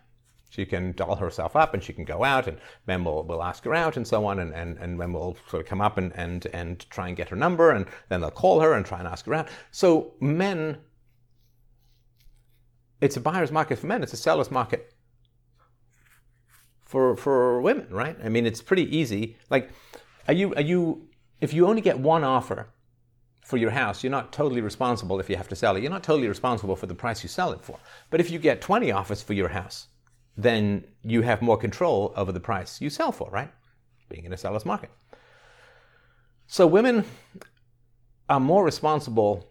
[0.51, 3.65] She can doll herself up and she can go out and men will, will ask
[3.65, 6.13] her out and so on and, and, and men will sort of come up and,
[6.17, 9.07] and, and try and get her number and then they'll call her and try and
[9.07, 9.49] ask her out.
[9.71, 10.79] So men,
[13.01, 14.93] it's a buyer's market for men, it's a seller's market
[16.81, 18.17] for, for women, right?
[18.23, 19.37] I mean, it's pretty easy.
[19.51, 19.71] Like,
[20.27, 21.09] are you, are you,
[21.41, 22.71] if you only get one offer
[23.45, 25.83] for your house, you're not totally responsible if you have to sell it.
[25.83, 27.79] You're not totally responsible for the price you sell it for.
[28.11, 29.87] But if you get 20 offers for your house,
[30.43, 33.51] then you have more control over the price you sell for, right?
[34.09, 34.91] Being in a seller's market.
[36.47, 37.05] So women
[38.29, 39.47] are more responsible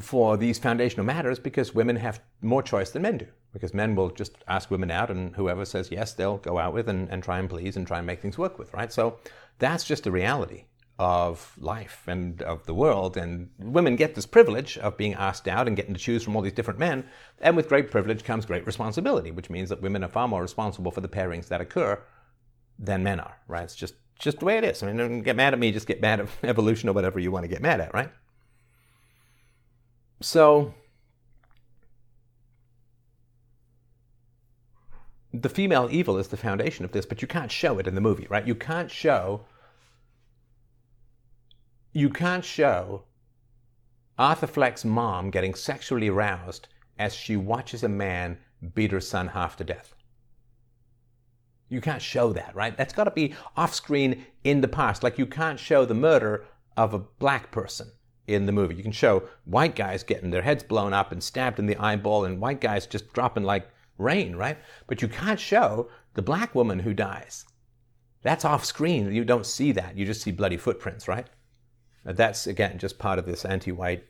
[0.00, 3.26] for these foundational matters because women have more choice than men do.
[3.52, 6.88] Because men will just ask women out, and whoever says yes, they'll go out with
[6.88, 8.92] and, and try and please and try and make things work with, right?
[8.92, 9.18] So
[9.58, 10.64] that's just a reality
[10.98, 13.16] of life and of the world.
[13.16, 16.42] And women get this privilege of being asked out and getting to choose from all
[16.42, 17.04] these different men.
[17.40, 20.90] And with great privilege comes great responsibility, which means that women are far more responsible
[20.90, 22.02] for the pairings that occur
[22.78, 23.64] than men are, right?
[23.64, 24.82] It's just, just the way it is.
[24.82, 27.30] I mean, don't get mad at me, just get mad at evolution or whatever you
[27.30, 28.10] want to get mad at, right?
[30.20, 30.74] So,
[35.32, 38.00] the female evil is the foundation of this, but you can't show it in the
[38.00, 38.44] movie, right?
[38.44, 39.44] You can't show
[41.98, 43.02] you can't show
[44.16, 48.38] Arthur Fleck's mom getting sexually aroused as she watches a man
[48.72, 49.96] beat her son half to death.
[51.68, 52.76] You can't show that, right?
[52.76, 55.02] That's got to be off screen in the past.
[55.02, 56.46] Like you can't show the murder
[56.76, 57.90] of a black person
[58.28, 58.76] in the movie.
[58.76, 62.24] You can show white guys getting their heads blown up and stabbed in the eyeball
[62.24, 63.68] and white guys just dropping like
[63.98, 64.58] rain, right?
[64.86, 67.44] But you can't show the black woman who dies.
[68.22, 69.12] That's off screen.
[69.12, 69.98] You don't see that.
[69.98, 71.26] You just see bloody footprints, right?
[72.04, 74.04] That's, again, just part of this anti white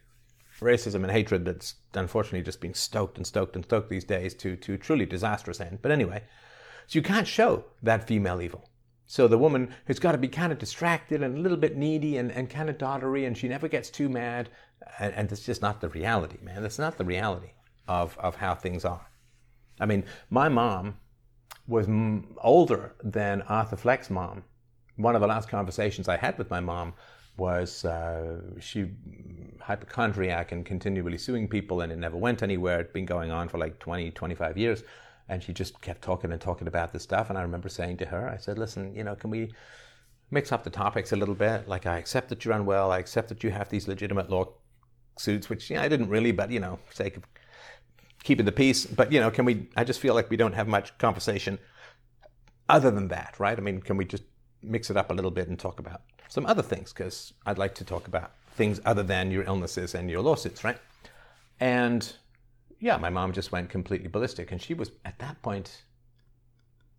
[0.60, 4.56] racism and hatred that's unfortunately just been stoked and stoked and stoked these days to,
[4.56, 5.78] to truly disastrous end.
[5.82, 6.24] But anyway,
[6.86, 8.68] so you can't show that female evil.
[9.06, 12.18] So the woman who's got to be kind of distracted and a little bit needy
[12.18, 14.50] and, and kind of doddery and she never gets too mad.
[14.98, 16.62] And, and that's just not the reality, man.
[16.62, 17.52] That's not the reality
[17.86, 19.06] of, of how things are.
[19.80, 20.98] I mean, my mom
[21.66, 24.44] was m- older than Arthur Fleck's mom.
[24.96, 26.94] One of the last conversations I had with my mom
[27.38, 28.90] was uh, she
[29.60, 32.80] hypochondriac and continually suing people and it never went anywhere.
[32.80, 34.82] It'd been going on for like 20, 25 years.
[35.28, 37.28] And she just kept talking and talking about this stuff.
[37.28, 39.52] And I remember saying to her, I said, listen, you know, can we
[40.30, 41.68] mix up the topics a little bit?
[41.68, 42.90] Like, I accept that you're unwell.
[42.90, 46.50] I accept that you have these legitimate lawsuits, which, you know, I didn't really, but,
[46.50, 47.24] you know, sake of
[48.24, 48.86] keeping the peace.
[48.86, 51.58] But, you know, can we, I just feel like we don't have much conversation
[52.70, 53.58] other than that, right?
[53.58, 54.24] I mean, can we just
[54.62, 57.74] mix it up a little bit and talk about some other things because I'd like
[57.76, 60.78] to talk about things other than your illnesses and your lawsuits, right?
[61.60, 62.12] And
[62.80, 65.82] yeah, my mom just went completely ballistic, and she was at that point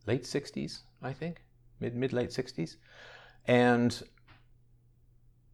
[0.05, 1.41] late 60s, I think,
[1.79, 2.75] mid mid late 60s,
[3.47, 4.01] and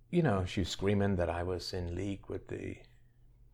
[0.09, 2.77] you know she was screaming that I was in league with the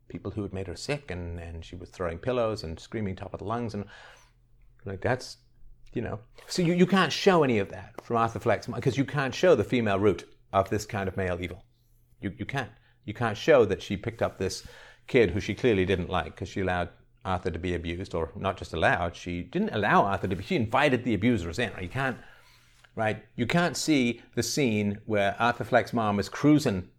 [0.08, 3.34] people who had made her sick, and and she was throwing pillows and screaming top
[3.34, 3.86] of the lungs, and
[4.86, 5.38] like that's
[5.94, 6.20] you know.
[6.48, 9.56] So you, you can't show any of that from Arthur Fleck's because you can't show
[9.56, 11.64] the female root of this kind of male evil.
[12.20, 12.70] You, you can't.
[13.06, 14.64] You can't show that she picked up this
[15.08, 16.90] kid who she clearly didn't like because she allowed
[17.24, 20.56] Arthur to be abused, or not just allowed, she didn't allow Arthur to be, she
[20.56, 21.72] invited the abusers in.
[21.80, 22.18] You can't,
[22.96, 23.24] right?
[23.36, 26.90] You can't see the scene where Arthur Fleck's mom is cruising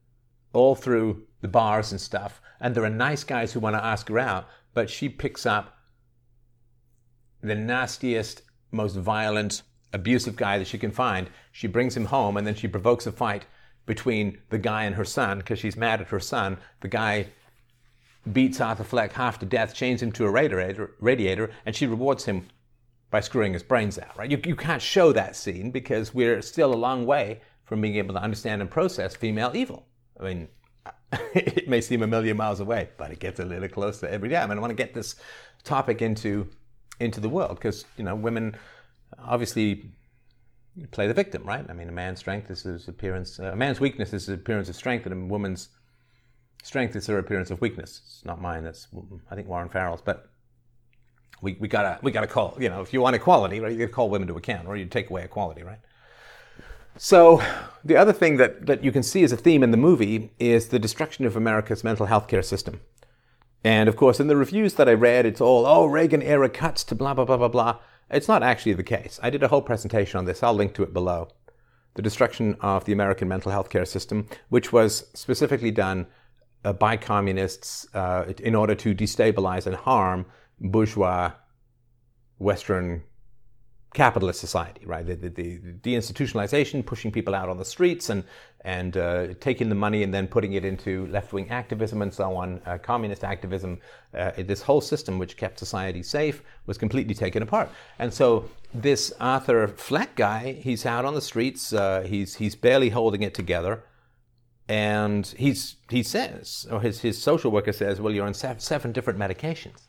[0.52, 4.08] all through the bars and stuff, and there are nice guys who want to ask
[4.08, 5.76] her out, but she picks up
[7.42, 9.62] the nastiest most violent,
[9.92, 11.30] abusive guy that she can find.
[11.52, 13.46] She brings him home and then she provokes a fight
[13.86, 16.58] between the guy and her son because she's mad at her son.
[16.80, 17.26] The guy
[18.32, 22.24] beats Arthur Fleck half to death, chains him to a radiator, radiator and she rewards
[22.24, 22.46] him
[23.10, 24.30] by screwing his brains out, right?
[24.30, 28.14] You, you can't show that scene because we're still a long way from being able
[28.14, 29.86] to understand and process female evil.
[30.18, 30.48] I mean,
[31.34, 34.36] it may seem a million miles away, but it gets a little closer every day.
[34.36, 35.16] I mean, I want to get this
[35.62, 36.48] topic into
[37.02, 38.56] into the world because you know women
[39.18, 39.90] obviously
[40.90, 41.66] play the victim, right?
[41.68, 43.38] I mean, a man's strength is his appearance.
[43.38, 45.68] Uh, a man's weakness is his appearance of strength, and a woman's
[46.62, 48.00] strength is her appearance of weakness.
[48.04, 48.64] It's not mine.
[48.64, 48.88] That's
[49.30, 50.28] I think Warren Farrell's, but.
[51.40, 53.90] We, we gotta we gotta call you know if you want equality right you gotta
[53.90, 55.80] call women to account or you take away equality right
[56.96, 57.42] so
[57.84, 60.68] the other thing that, that you can see as a theme in the movie is
[60.68, 62.80] the destruction of America's mental health care system.
[63.64, 66.82] And of course, in the reviews that I read, it's all, oh, Reagan era cuts
[66.84, 67.78] to blah, blah, blah, blah, blah.
[68.10, 69.20] It's not actually the case.
[69.22, 70.42] I did a whole presentation on this.
[70.42, 71.28] I'll link to it below.
[71.94, 76.06] The destruction of the American mental health care system, which was specifically done
[76.64, 80.26] uh, by communists uh, in order to destabilize and harm
[80.60, 81.32] bourgeois
[82.38, 83.02] Western
[83.94, 85.06] capitalist society, right?
[85.06, 88.24] The, the, the, deinstitutionalization, pushing people out on the streets and,
[88.64, 92.36] and uh, taking the money and then putting it into left wing activism and so
[92.36, 93.78] on, uh, communist activism.
[94.14, 97.68] Uh, this whole system, which kept society safe, was completely taken apart.
[97.98, 102.90] And so, this Arthur Fleck guy, he's out on the streets, uh, he's, he's barely
[102.90, 103.84] holding it together.
[104.68, 109.18] And he's, he says, or his, his social worker says, well, you're on seven different
[109.18, 109.88] medications.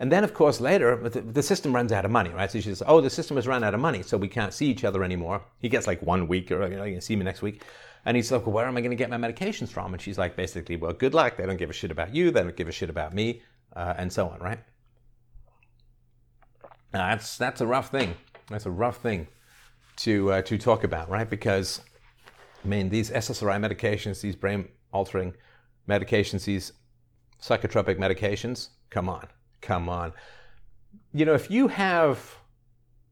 [0.00, 2.50] And then, of course, later, the system runs out of money, right?
[2.50, 4.66] So she says, oh, the system has run out of money, so we can't see
[4.66, 5.42] each other anymore.
[5.60, 7.62] He gets like one week, or, you know, you can see me next week.
[8.04, 9.94] And he's like, well, where am I going to get my medications from?
[9.94, 11.36] And she's like, basically, well, good luck.
[11.36, 12.30] They don't give a shit about you.
[12.30, 13.42] They don't give a shit about me,
[13.76, 14.58] uh, and so on, right?
[16.92, 18.14] Now, that's, that's a rough thing.
[18.48, 19.28] That's a rough thing
[19.98, 21.28] to, uh, to talk about, right?
[21.28, 21.80] Because
[22.64, 25.34] I mean, these SSRI medications, these brain altering
[25.88, 26.72] medications, these
[27.42, 29.26] psychotropic medications, come on,
[29.64, 30.12] come on.
[31.12, 32.36] You know, if you have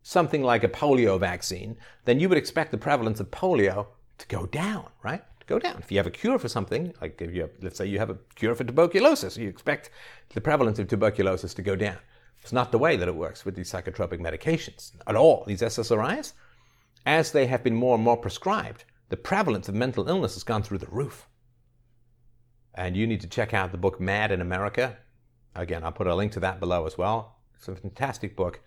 [0.03, 3.87] something like a polio vaccine, then you would expect the prevalence of polio
[4.19, 5.23] to go down, right?
[5.41, 5.79] To go down.
[5.79, 8.11] If you have a cure for something, like if you have, let's say you have
[8.11, 9.91] a cure for tuberculosis, you expect
[10.35, 11.99] the prevalence of tuberculosis to go down.
[12.41, 15.45] It's not the way that it works with these psychotropic medications at all.
[15.47, 16.33] These SSRIs,
[17.07, 20.63] as they have been more and more prescribed, the prevalence of mental illness has gone
[20.63, 21.29] through the roof.
[22.75, 24.97] And you need to check out the book Mad in America.
[25.55, 27.37] Again, I'll put a link to that below as well.
[27.57, 28.61] It's a fantastic book.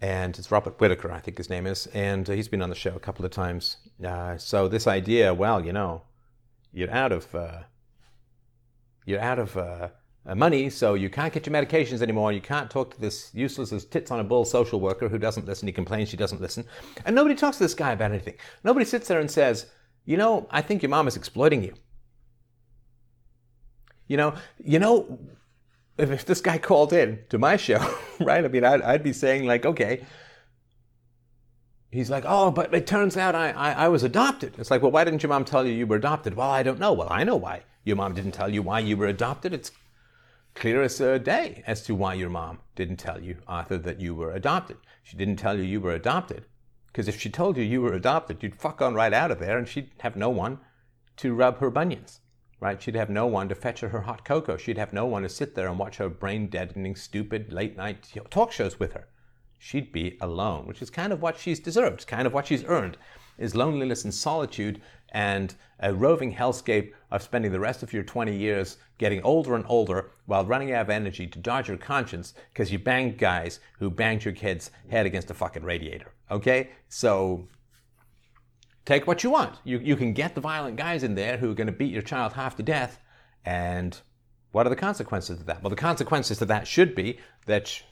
[0.00, 1.86] And it's Robert Whitaker, I think his name is.
[1.88, 3.78] And he's been on the show a couple of times.
[4.04, 6.02] Uh, so this idea, well, you know,
[6.72, 7.62] you're out of, uh,
[9.06, 9.88] you're out of uh,
[10.36, 12.32] money, so you can't get your medications anymore.
[12.32, 15.46] You can't talk to this useless as tits on a bull social worker who doesn't
[15.46, 15.66] listen.
[15.66, 16.64] He complains she doesn't listen.
[17.04, 18.34] And nobody talks to this guy about anything.
[18.62, 19.66] Nobody sits there and says,
[20.04, 21.74] you know, I think your mom is exploiting you.
[24.06, 25.18] You know, you know,
[25.98, 28.44] if, this guy called in to my show, right?
[28.44, 30.04] I mean, I'd, I'd be saying like, okay,
[31.90, 34.54] he's like, oh, but it turns out I, I, I, was adopted.
[34.58, 36.34] It's like, well, why didn't your mom tell you you were adopted?
[36.34, 36.92] Well, I don't know.
[36.92, 39.52] Well, I know why your mom didn't tell you why you were adopted.
[39.52, 39.72] It's
[40.54, 44.14] clear as a day as to why your mom didn't tell you, Arthur, that you
[44.14, 44.76] were adopted.
[45.02, 46.44] She didn't tell you you were adopted.
[46.86, 49.58] Because if she told you you were adopted, you'd fuck on right out of there
[49.58, 50.58] and she'd have no one
[51.18, 52.20] to rub her bunions,
[52.60, 52.82] right?
[52.82, 54.56] She'd have no one to fetch her her hot cocoa.
[54.56, 58.08] She'd have no one to sit there and watch her brain deadening, stupid late night
[58.30, 59.08] talk shows with her.
[59.58, 62.96] She'd be alone, which is kind of what she's deserved, kind of what she's earned,
[63.38, 64.80] is loneliness and solitude
[65.10, 69.64] and a roving hellscape of spending the rest of your 20 years getting older and
[69.68, 73.90] older while running out of energy to dodge your conscience because you banged guys who
[73.90, 76.12] banged your kid's head against a fucking radiator.
[76.30, 76.70] Okay?
[76.88, 77.48] So
[78.88, 79.54] take what you want.
[79.64, 82.02] You, you can get the violent guys in there who are going to beat your
[82.02, 82.98] child half to death.
[83.44, 84.00] And
[84.52, 85.62] what are the consequences of that?
[85.62, 87.82] Well, the consequences of that should be that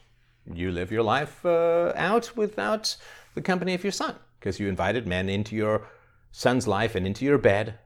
[0.50, 2.96] you live your life uh, out without
[3.34, 5.86] the company of your son because you invited men into your
[6.32, 7.78] son's life and into your bed,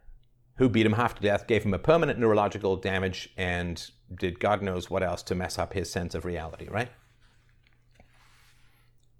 [0.56, 4.62] who beat him half to death, gave him a permanent neurological damage, and did God
[4.62, 6.90] knows what else to mess up his sense of reality, right?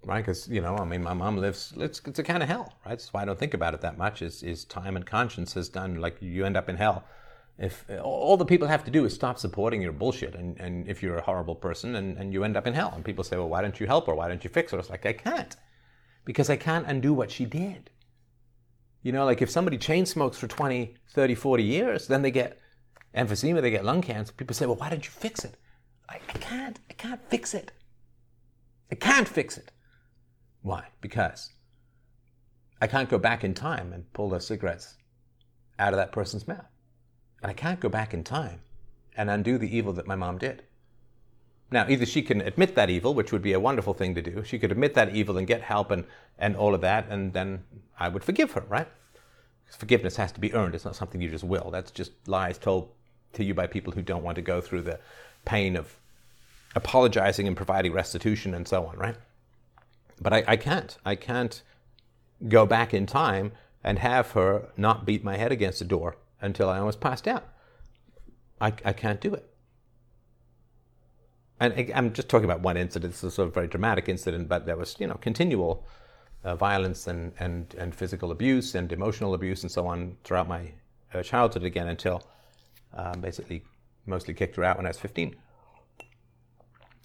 [0.03, 1.73] Right, because you know, I mean, my mom lives.
[1.77, 2.91] It's, it's a kind of hell, right?
[2.91, 4.23] That's why I don't think about it that much.
[4.23, 7.03] Is is time and conscience has done like you end up in hell.
[7.59, 11.03] If all the people have to do is stop supporting your bullshit, and, and if
[11.03, 13.49] you're a horrible person, and, and you end up in hell, and people say, well,
[13.49, 14.15] why don't you help her?
[14.15, 14.79] Why don't you fix her?
[14.79, 15.55] It's like I can't,
[16.25, 17.91] because I can't undo what she did.
[19.03, 22.59] You know, like if somebody chain smokes for 20, 30, 40 years, then they get
[23.15, 24.33] emphysema, they get lung cancer.
[24.33, 25.57] People say, well, why don't you fix it?
[26.09, 26.79] I, I can't.
[26.89, 27.71] I can't fix it.
[28.91, 29.71] I can't fix it.
[30.61, 30.85] Why?
[31.01, 31.49] Because
[32.81, 34.95] I can't go back in time and pull those cigarettes
[35.79, 36.65] out of that person's mouth.
[37.41, 38.61] And I can't go back in time
[39.17, 40.63] and undo the evil that my mom did.
[41.71, 44.43] Now, either she can admit that evil, which would be a wonderful thing to do.
[44.43, 46.03] She could admit that evil and get help and,
[46.37, 47.63] and all of that, and then
[47.97, 48.87] I would forgive her, right?
[49.77, 50.75] Forgiveness has to be earned.
[50.75, 51.71] It's not something you just will.
[51.71, 52.89] That's just lies told
[53.33, 54.99] to you by people who don't want to go through the
[55.45, 55.95] pain of
[56.75, 59.15] apologizing and providing restitution and so on, right?
[60.21, 60.97] But I, I can't.
[61.03, 61.61] I can't
[62.47, 63.51] go back in time
[63.83, 67.47] and have her not beat my head against the door until I almost passed out.
[68.59, 69.51] I, I can't do it
[71.61, 73.13] and I'm just talking about one incident.
[73.13, 75.85] It's a sort of very dramatic incident, but there was, you know, continual
[76.43, 80.71] uh, violence and, and, and physical abuse and emotional abuse and so on throughout my
[81.13, 82.23] uh, childhood again until
[82.95, 83.63] uh, basically
[84.07, 85.35] mostly kicked her out when I was 15.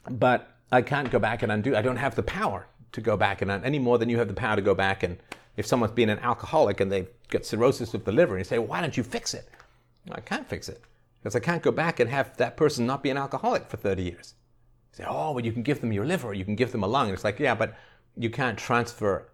[0.08, 1.76] But I can't go back and undo.
[1.76, 4.34] I don't have the power to go back and any more than you have the
[4.34, 5.18] power to go back and
[5.56, 8.58] if someone's been an alcoholic and they've got cirrhosis of the liver and you say,
[8.58, 9.48] well, why don't you fix it?
[10.12, 10.82] I can't fix it
[11.22, 14.02] because I can't go back and have that person not be an alcoholic for 30
[14.02, 14.34] years.
[14.92, 17.06] Say, oh, well, you can give them your liver, you can give them a lung.
[17.06, 17.76] And it's like, yeah, but
[18.16, 19.28] you can't transfer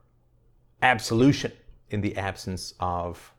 [0.81, 1.53] absolution
[1.91, 3.33] in the absence of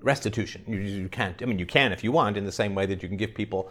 [0.00, 0.62] restitution.
[0.66, 1.42] You, you can't.
[1.42, 3.34] I mean, you can if you want, in the same way that you can give
[3.34, 3.70] people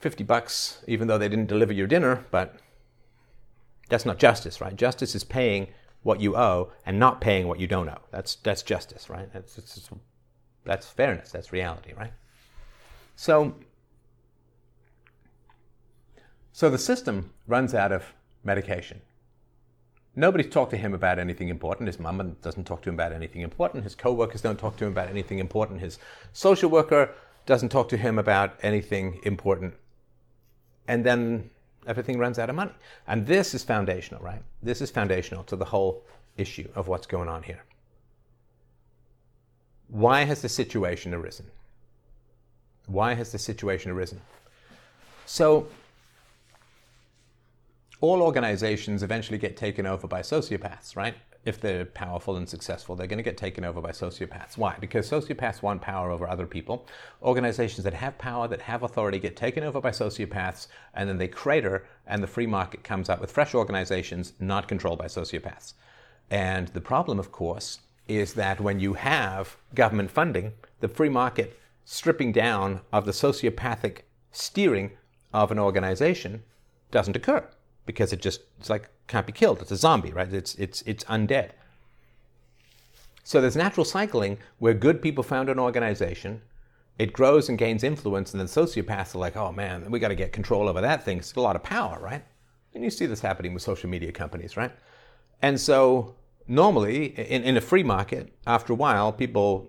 [0.00, 2.56] 50 bucks even though they didn't deliver your dinner, but
[3.90, 4.74] that's not justice, right?
[4.74, 5.68] Justice is paying
[6.02, 8.00] what you owe and not paying what you don't owe.
[8.10, 9.30] That's, that's justice, right?
[9.32, 9.90] That's, that's,
[10.64, 12.12] that's fairness, that's reality, right?
[13.16, 13.54] So
[16.52, 18.12] so the system runs out of
[18.44, 19.00] medication.
[20.16, 21.86] Nobody's talked to him about anything important.
[21.86, 23.84] His mum doesn't talk to him about anything important.
[23.84, 25.80] His co-workers don't talk to him about anything important.
[25.80, 25.98] His
[26.32, 27.14] social worker
[27.46, 29.74] doesn't talk to him about anything important.
[30.88, 31.50] And then
[31.86, 32.72] everything runs out of money.
[33.06, 34.42] And this is foundational, right?
[34.62, 36.04] This is foundational to the whole
[36.36, 37.62] issue of what's going on here.
[39.90, 41.46] why has the situation arisen?
[42.86, 44.20] Why has the situation arisen?
[45.26, 45.66] So,
[48.00, 51.14] all organizations eventually get taken over by sociopaths, right?
[51.44, 54.56] If they're powerful and successful, they're going to get taken over by sociopaths.
[54.56, 54.76] Why?
[54.80, 56.86] Because sociopaths want power over other people.
[57.22, 61.28] Organizations that have power, that have authority, get taken over by sociopaths, and then they
[61.28, 65.74] crater, and the free market comes up with fresh organizations not controlled by sociopaths.
[66.30, 71.58] And the problem, of course, is that when you have government funding, the free market
[71.84, 74.92] stripping down of the sociopathic steering
[75.34, 76.42] of an organization
[76.90, 77.46] doesn't occur
[77.90, 79.60] because it just it's like can't be killed.
[79.60, 80.32] It's a zombie, right?
[80.32, 81.50] It's it's it's undead.
[83.24, 86.40] So there's natural cycling where good people found an organization,
[87.00, 90.14] it grows and gains influence, and then sociopaths are like, oh man, we got to
[90.14, 91.18] get control over that thing.
[91.18, 92.22] It's a lot of power, right?
[92.74, 94.70] And you see this happening with social media companies, right?
[95.42, 96.14] And so
[96.46, 99.68] normally in, in a free market, after a while, people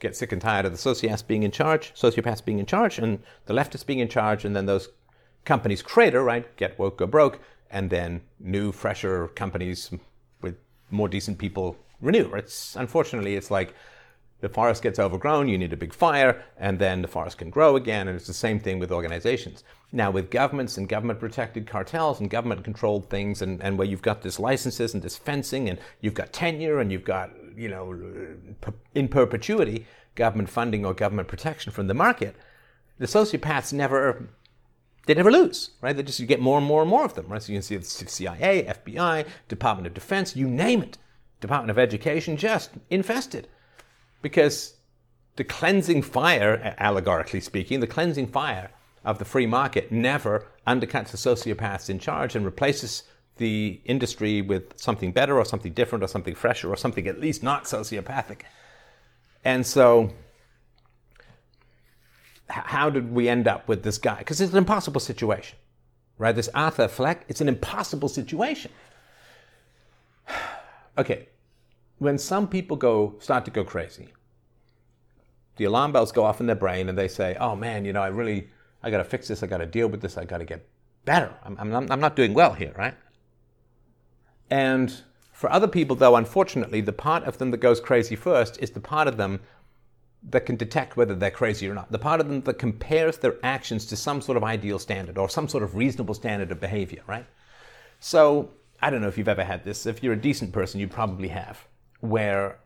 [0.00, 3.20] get sick and tired of the sociopaths being in charge, sociopaths being in charge, and
[3.46, 4.88] the leftists being in charge, and then those
[5.44, 6.56] companies crater, right?
[6.56, 7.40] Get woke, go broke,
[7.70, 9.90] and then new, fresher companies
[10.40, 10.56] with
[10.90, 12.32] more decent people renew.
[12.34, 13.74] It's unfortunately, it's like
[14.40, 17.76] the forest gets overgrown, you need a big fire, and then the forest can grow
[17.76, 18.08] again.
[18.08, 19.62] And it's the same thing with organizations.
[19.92, 24.02] Now, with governments and government protected cartels and government controlled things, and, and where you've
[24.02, 27.92] got this licenses and this fencing, and you've got tenure, and you've got, you know,
[28.94, 29.86] in perpetuity,
[30.16, 32.34] government funding or government protection from the market,
[32.98, 34.28] the sociopaths never.
[35.06, 35.96] They never lose, right?
[35.96, 37.42] They just you get more and more and more of them, right?
[37.42, 40.98] So you can see the CIA, FBI, Department of Defense, you name it,
[41.40, 43.48] Department of Education, just infested
[44.20, 44.74] because
[45.36, 48.70] the cleansing fire, allegorically speaking, the cleansing fire
[49.04, 53.02] of the free market never undercuts the sociopaths in charge and replaces
[53.38, 57.42] the industry with something better or something different or something fresher or something at least
[57.42, 58.42] not sociopathic.
[59.44, 60.10] And so,
[62.52, 64.18] how did we end up with this guy?
[64.18, 65.58] Because it's an impossible situation,
[66.18, 66.34] right?
[66.34, 68.70] This Arthur Fleck, it's an impossible situation.
[70.98, 71.28] okay,
[71.98, 74.08] when some people go start to go crazy,
[75.56, 78.02] the alarm bells go off in their brain and they say, "Oh man, you know,
[78.02, 78.48] I really,
[78.82, 79.42] I got to fix this.
[79.42, 80.18] I got to deal with this.
[80.18, 80.68] I got to get
[81.04, 81.34] better.
[81.44, 82.94] I'm, I'm, I'm not doing well here, right?"
[84.50, 88.70] And for other people, though, unfortunately, the part of them that goes crazy first is
[88.70, 89.40] the part of them
[90.30, 91.90] that can detect whether they're crazy or not.
[91.90, 95.28] The part of them that compares their actions to some sort of ideal standard or
[95.28, 97.26] some sort of reasonable standard of behavior, right?
[97.98, 98.50] So,
[98.80, 99.86] I don't know if you've ever had this.
[99.86, 101.64] If you're a decent person, you probably have
[102.00, 102.58] where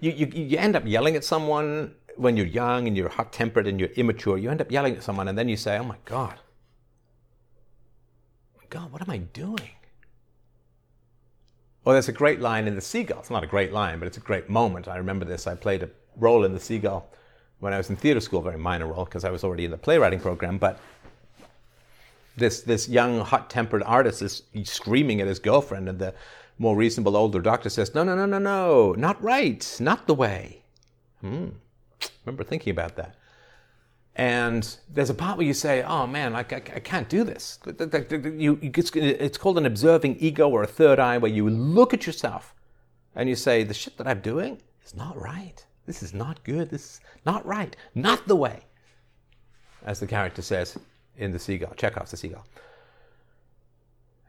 [0.00, 3.66] you, you, you end up yelling at someone when you're young and you're hot tempered
[3.66, 4.38] and you're immature.
[4.38, 6.38] You end up yelling at someone and then you say, Oh my God,
[8.74, 9.70] God, what am I doing?
[11.84, 13.20] Well, there's a great line in The Seagull.
[13.20, 14.88] It's not a great line, but it's a great moment.
[14.88, 15.46] I remember this.
[15.46, 17.08] I played a role in The Seagull
[17.60, 19.78] when I was in theater school, very minor role because I was already in the
[19.78, 20.58] playwriting program.
[20.58, 20.78] But
[22.36, 26.14] this, this young, hot tempered artist is screaming at his girlfriend, and the
[26.58, 30.62] more reasonable older doctor says, no, no, no, no, no, not right, not the way.
[31.20, 31.48] Hmm.
[32.24, 33.14] Remember thinking about that.
[34.16, 37.58] And there's a part where you say, oh man, I, I, I can't do this.
[37.66, 42.54] You, it's called an observing ego or a third eye where you look at yourself
[43.16, 45.64] and you say, the shit that I'm doing is not right.
[45.86, 46.70] This is not good.
[46.70, 47.76] This is not right.
[47.94, 48.60] Not the way.
[49.84, 50.78] As the character says
[51.16, 52.46] in The Seagull, Chekhov's The Seagull.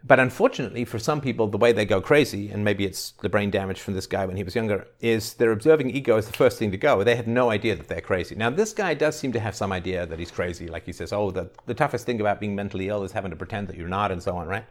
[0.08, 3.50] But unfortunately, for some people, the way they go crazy, and maybe it's the brain
[3.50, 6.60] damage from this guy when he was younger, is their observing ego is the first
[6.60, 7.04] thing to go.
[7.04, 8.36] They have no idea that they're crazy.
[8.36, 10.68] Now, this guy does seem to have some idea that he's crazy.
[10.68, 13.38] Like he says, oh, the, the toughest thing about being mentally ill is having to
[13.38, 14.66] pretend that you're not, and so on, right?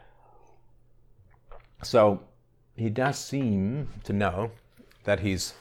[1.83, 2.21] So
[2.77, 4.51] he does seem to know
[5.03, 5.53] that he's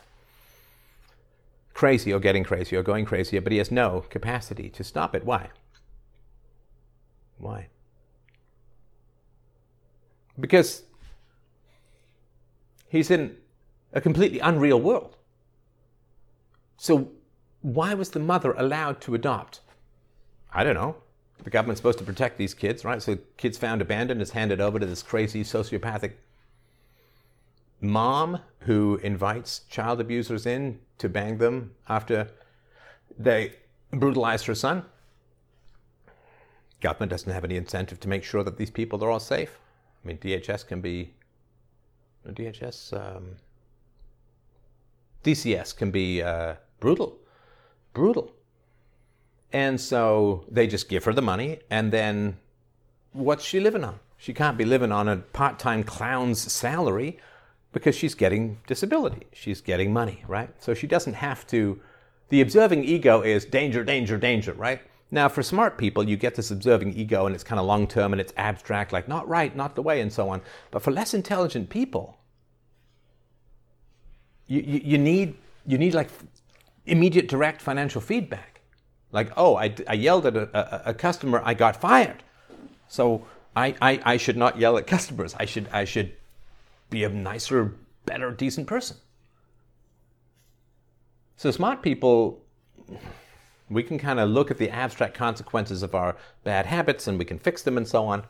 [1.75, 5.25] crazy or getting crazy or going crazier, but he has no capacity to stop it.
[5.25, 5.51] Why?
[7.37, 7.67] Why?
[10.39, 10.85] Because
[12.89, 13.37] he's in
[13.93, 15.17] a completely unreal world.
[16.77, 17.11] So,
[17.61, 19.61] why was the mother allowed to adopt?
[20.53, 20.97] I don't know.
[21.43, 23.03] The government's supposed to protect these kids, right?
[23.03, 26.13] So, kids found abandoned is handed over to this crazy sociopathic
[27.85, 32.29] mom who invites child abusers in to bang them after
[33.19, 33.55] they
[33.93, 34.85] brutalized her son.
[36.81, 39.59] Government doesn't have any incentive to make sure that these people are all safe.
[40.05, 41.15] I mean, DHS can be,
[42.27, 43.37] DHS, um,
[45.23, 47.19] DCS can be uh, brutal,
[47.95, 48.33] brutal.
[49.53, 52.39] And so they just give her the money, and then
[53.13, 54.01] what's she living on?
[54.19, 57.19] She can't be living on a part time clown's salary
[57.75, 60.49] because she's getting disability, she's getting money, right?
[60.63, 61.81] So she doesn't have to.
[62.31, 64.81] The observing ego is danger, danger, danger, right?
[65.11, 68.13] Now, for smart people, you get this observing ego and it's kind of long term
[68.13, 70.41] and it's abstract, like not right, not the way, and so on.
[70.71, 72.17] But for less intelligent people,
[74.47, 76.11] you, you, you need, you need like
[76.87, 78.61] immediate direct financial feedback.
[79.11, 82.23] Like, oh, I, I yelled at a, a, a customer, I got fired.
[82.89, 85.35] So I, I, I should not yell at customers.
[85.39, 86.13] I should, I should
[86.91, 87.75] be a nicer,
[88.07, 88.97] better, decent person.
[91.37, 92.43] So smart people,
[93.69, 97.25] we can kind of look at the abstract consequences of our bad habits and we
[97.25, 98.25] can fix them and so on.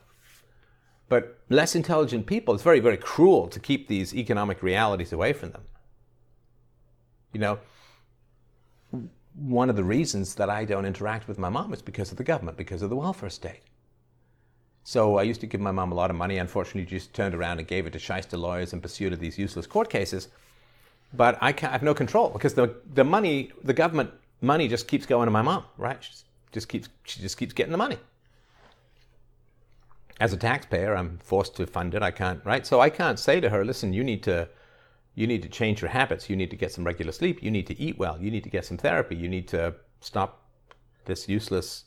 [1.08, 5.50] But less intelligent people, it's very, very cruel to keep these economic realities away from
[5.50, 5.62] them.
[7.32, 7.58] You know,
[9.34, 12.24] one of the reasons that I don't interact with my mom is because of the
[12.24, 13.60] government, because of the welfare state.
[14.86, 16.36] So I used to give my mom a lot of money.
[16.36, 19.38] Unfortunately, she just turned around and gave it to shyster lawyers in pursuit of these
[19.38, 20.28] useless court cases.
[21.14, 24.10] But I, I have no control because the, the money, the government
[24.42, 26.04] money just keeps going to my mom, right?
[26.04, 26.12] She
[26.52, 27.96] just keeps, she just keeps getting the money.
[30.20, 32.02] As a taxpayer, I'm forced to fund it.
[32.02, 32.66] I can't, right?
[32.66, 34.48] So I can't say to her, listen, you need to,
[35.14, 36.28] you need to change your habits.
[36.28, 37.42] You need to get some regular sleep.
[37.42, 38.20] You need to eat well.
[38.20, 39.16] You need to get some therapy.
[39.16, 40.42] You need to stop
[41.06, 41.84] this useless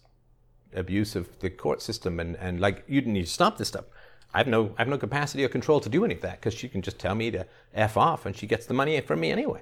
[0.77, 3.85] abuse of the court system and, and like you need to stop this stuff.
[4.33, 6.53] I have no I have no capacity or control to do any of that because
[6.53, 9.31] she can just tell me to f off and she gets the money from me
[9.31, 9.61] anyway.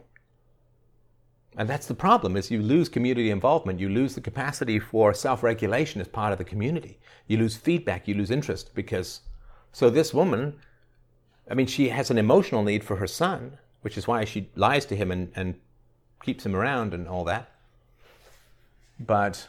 [1.58, 6.02] And that's the problem is you lose community involvement, you lose the capacity for self-regulation
[6.02, 7.00] as part of the community.
[7.28, 9.22] You lose feedback, you lose interest because
[9.72, 10.56] so this woman
[11.50, 14.86] I mean she has an emotional need for her son, which is why she lies
[14.88, 15.56] to him and, and
[16.24, 17.52] keeps him around and all that.
[19.00, 19.48] But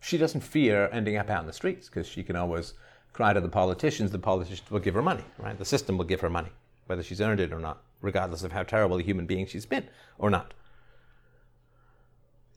[0.00, 2.74] she doesn't fear ending up out in the streets because she can always
[3.12, 4.10] cry to the politicians.
[4.10, 5.56] The politicians will give her money, right?
[5.56, 6.50] The system will give her money,
[6.86, 9.86] whether she's earned it or not, regardless of how terrible a human being she's been
[10.18, 10.54] or not.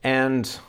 [0.03, 0.59] And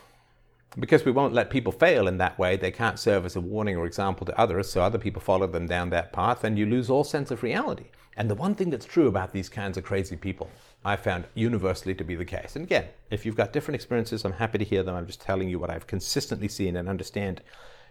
[0.77, 3.77] because we won't let people fail in that way, they can't serve as a warning
[3.77, 6.89] or example to others, so other people follow them down that path, and you lose
[6.89, 7.85] all sense of reality.
[8.17, 10.49] And the one thing that's true about these kinds of crazy people,
[10.83, 12.55] I found universally to be the case.
[12.55, 14.95] And again, if you've got different experiences, I'm happy to hear them.
[14.95, 17.41] I'm just telling you what I've consistently seen and understand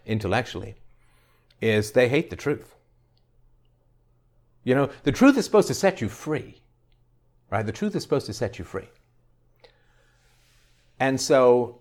[0.07, 0.75] intellectually,
[1.61, 2.75] is they hate the truth.
[4.63, 6.61] You know, the truth is supposed to set you free,
[7.51, 7.65] right?
[7.65, 8.89] The truth is supposed to set you free.
[10.99, 11.81] And so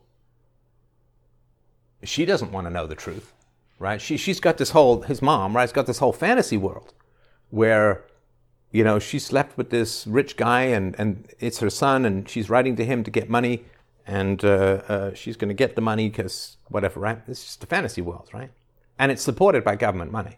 [2.03, 3.33] she doesn't want to know the truth,
[3.79, 4.01] right?
[4.01, 6.93] She, she's got this whole, his mom, right, has got this whole fantasy world
[7.49, 8.03] where
[8.73, 12.49] you know, she slept with this rich guy and, and it's her son and she's
[12.49, 13.63] writing to him to get money
[14.05, 17.19] and uh, uh, she's going to get the money because whatever, right?
[17.27, 18.49] It's just a fantasy world, right?
[18.97, 20.37] And it's supported by government money.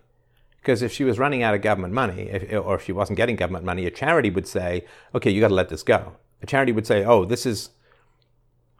[0.59, 3.37] Because if she was running out of government money, if, or if she wasn't getting
[3.37, 4.83] government money, a charity would say,
[5.15, 6.13] okay, you got to let this go.
[6.41, 7.69] A charity would say, oh, this is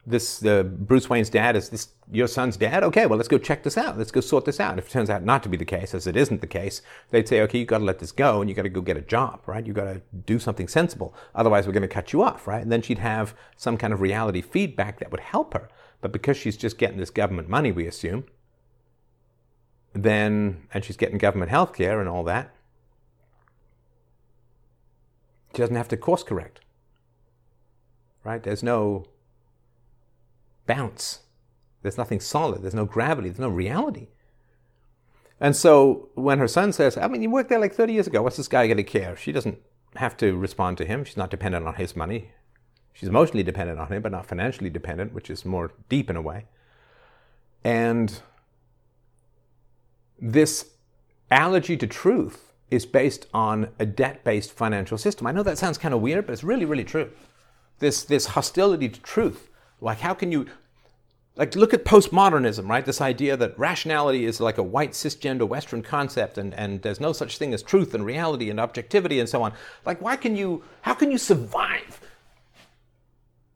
[0.08, 2.84] this uh, Bruce Wayne's dad is this your son's dad?
[2.84, 3.98] Okay, well let's go check this out.
[3.98, 4.78] Let's go sort this out.
[4.78, 7.28] If it turns out not to be the case, as it isn't the case, they'd
[7.28, 9.02] say, okay, you got to let this go, and you got to go get a
[9.02, 9.66] job, right?
[9.66, 11.16] You got to do something sensible.
[11.34, 12.62] Otherwise, we're going to cut you off, right?
[12.62, 15.70] And then she'd have some kind of reality feedback that would help her.
[16.02, 18.26] But because she's just getting this government money, we assume,
[19.94, 22.54] then and she's getting government health care and all that,
[25.54, 26.60] she doesn't have to course correct,
[28.24, 28.44] right?
[28.44, 29.06] There's no
[30.66, 31.20] bounce.
[31.82, 32.62] There's nothing solid.
[32.62, 33.30] There's no gravity.
[33.30, 34.08] There's no reality.
[35.40, 38.22] And so when her son says, I mean, you worked there like 30 years ago.
[38.22, 39.16] What's this guy going to care?
[39.16, 39.60] She doesn't
[39.96, 41.04] have to respond to him.
[41.04, 42.32] She's not dependent on his money.
[42.94, 46.22] She's emotionally dependent on him, but not financially dependent, which is more deep in a
[46.22, 46.46] way.
[47.64, 48.22] And
[50.20, 50.72] this
[51.30, 55.28] allergy to truth is based on a debt based financial system.
[55.28, 57.12] I know that sounds kind of weird, but it's really, really true.
[57.80, 59.50] This, this hostility to truth
[59.82, 60.48] like, how can you,
[61.36, 62.86] like, look at postmodernism, right?
[62.86, 67.14] This idea that rationality is like a white cisgender Western concept and, and there's no
[67.14, 69.54] such thing as truth and reality and objectivity and so on.
[69.86, 72.00] Like, why can you, how can you survive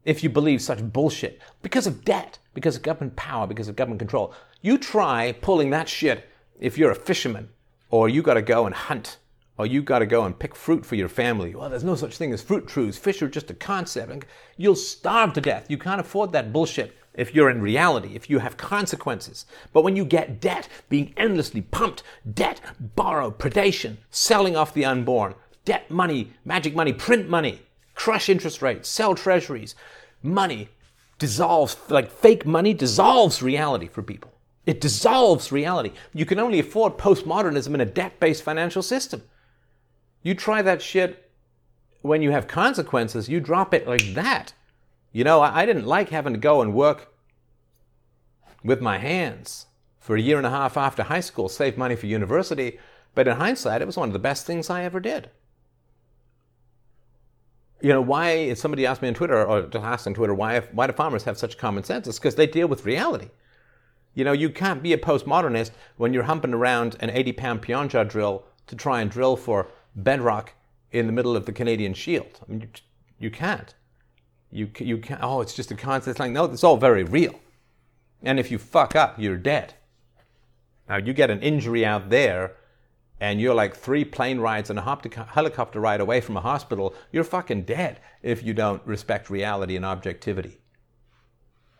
[0.04, 1.40] if you believe such bullshit?
[1.62, 4.34] Because of debt, because of government power, because of government control.
[4.60, 7.48] You try pulling that shit if you're a fisherman
[7.90, 9.16] or you got to go and hunt
[9.60, 11.54] or you got to go and pick fruit for your family.
[11.54, 12.96] Well, there's no such thing as fruit trees.
[12.96, 14.24] Fish are just a concept.
[14.56, 15.66] You'll starve to death.
[15.68, 19.44] You can't afford that bullshit if you're in reality, if you have consequences.
[19.74, 22.02] But when you get debt, being endlessly pumped,
[22.32, 22.62] debt,
[22.96, 25.34] borrow, predation, selling off the unborn,
[25.66, 27.60] debt money, magic money, print money,
[27.94, 29.74] crush interest rates, sell treasuries,
[30.22, 30.70] money
[31.18, 34.32] dissolves, like fake money dissolves reality for people.
[34.64, 35.92] It dissolves reality.
[36.14, 39.22] You can only afford postmodernism in a debt based financial system.
[40.22, 41.30] You try that shit
[42.02, 44.52] when you have consequences, you drop it like that.
[45.12, 47.12] You know, I, I didn't like having to go and work
[48.62, 49.66] with my hands
[49.98, 52.78] for a year and a half after high school, save money for university.
[53.14, 55.30] But in hindsight, it was one of the best things I ever did.
[57.82, 60.60] You know, why, if somebody asked me on Twitter, or just asked on Twitter, why,
[60.72, 62.06] why do farmers have such common sense?
[62.06, 63.30] It's because they deal with reality.
[64.14, 68.08] You know, you can't be a postmodernist when you're humping around an 80 pound Pionjar
[68.08, 70.52] drill to try and drill for bedrock
[70.92, 72.40] in the middle of the Canadian Shield.
[72.42, 72.68] I mean, you,
[73.18, 73.74] you can't.
[74.50, 76.08] You, you can't, oh, it's just a concept.
[76.08, 77.38] It's like, no, it's all very real.
[78.22, 79.74] And if you fuck up, you're dead.
[80.88, 82.56] Now, you get an injury out there
[83.20, 87.22] and you're like three plane rides and a helicopter ride away from a hospital, you're
[87.24, 90.59] fucking dead if you don't respect reality and objectivity.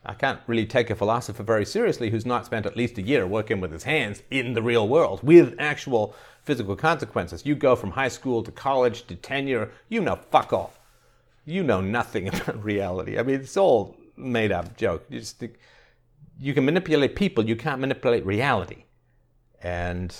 [0.05, 3.27] I can't really take a philosopher very seriously who's not spent at least a year
[3.27, 7.45] working with his hands in the real world with actual physical consequences.
[7.45, 10.73] You go from high school to college to tenure, you know fuck all.
[11.45, 13.19] You know nothing about reality.
[13.19, 15.05] I mean, it's all made up joke.
[15.11, 15.43] You just
[16.39, 18.85] you can manipulate people, you can't manipulate reality.
[19.63, 20.17] And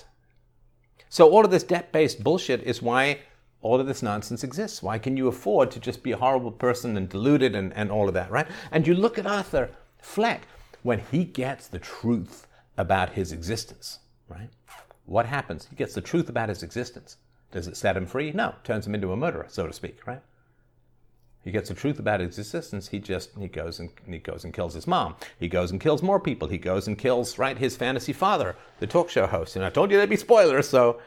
[1.09, 3.21] so all of this debt-based bullshit is why
[3.63, 4.83] all of this nonsense exists.
[4.83, 8.09] Why can you afford to just be a horrible person and deluded and, and all
[8.09, 8.47] of that, right?
[8.71, 10.47] And you look at Arthur Fleck
[10.83, 12.47] when he gets the truth
[12.79, 13.99] about his existence,
[14.29, 14.49] right?
[15.05, 15.67] What happens?
[15.69, 17.17] He gets the truth about his existence.
[17.53, 18.33] Does it set him free?
[18.33, 20.23] No, turns him into a murderer, so to speak, right?
[21.43, 22.89] He gets the truth about his existence.
[22.89, 25.17] He just he goes and he goes and kills his mom.
[25.39, 26.49] He goes and kills more people.
[26.49, 29.57] He goes and kills right his fantasy father, the talk show host.
[29.57, 31.01] And I told you there'd be spoilers, so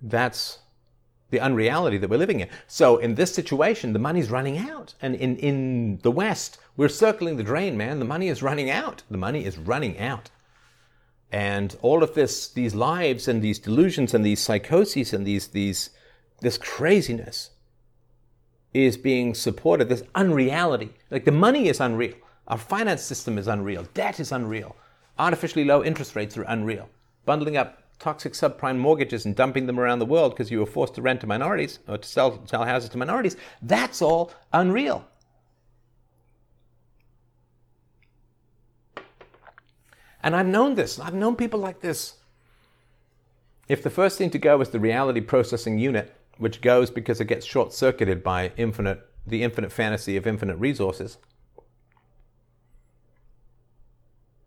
[0.00, 0.58] that's
[1.30, 2.48] the unreality that we're living in.
[2.66, 4.94] So in this situation, the money's running out.
[5.02, 7.98] And in, in the West, we're circling the drain, man.
[7.98, 9.02] The money is running out.
[9.10, 10.30] The money is running out.
[11.32, 15.90] And all of this, these lives and these delusions and these psychoses and these, these,
[16.40, 17.50] this craziness
[18.72, 20.94] is being supported, this unreality.
[21.10, 22.14] Like the money is unreal.
[22.46, 23.86] Our finance system is unreal.
[23.94, 24.76] Debt is unreal.
[25.18, 26.88] Artificially low interest rates are unreal.
[27.24, 30.94] Bundling up toxic subprime mortgages and dumping them around the world because you were forced
[30.94, 35.06] to rent to minorities or to sell, sell houses to minorities, that's all unreal.
[40.22, 40.98] And I've known this.
[40.98, 42.14] I've known people like this.
[43.68, 47.26] If the first thing to go is the reality processing unit, which goes because it
[47.26, 51.18] gets short circuited by infinite, the infinite fantasy of infinite resources,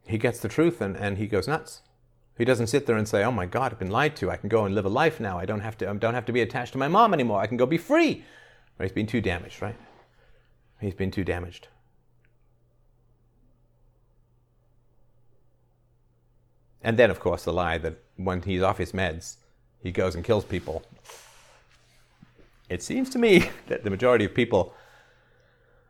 [0.06, 1.82] he gets the truth and, and he goes nuts.
[2.40, 4.32] He doesn't sit there and say, "Oh my God, I've been lied to.
[4.32, 5.38] I can go and live a life now.
[5.38, 5.90] I don't have to.
[5.90, 7.42] I don't have to be attached to my mom anymore.
[7.42, 8.24] I can go be free."
[8.80, 9.76] Or he's been too damaged, right?
[10.80, 11.68] He's been too damaged.
[16.82, 19.36] And then, of course, the lie that when he's off his meds,
[19.84, 20.84] he goes and kills people.
[22.70, 24.74] It seems to me that the majority of people,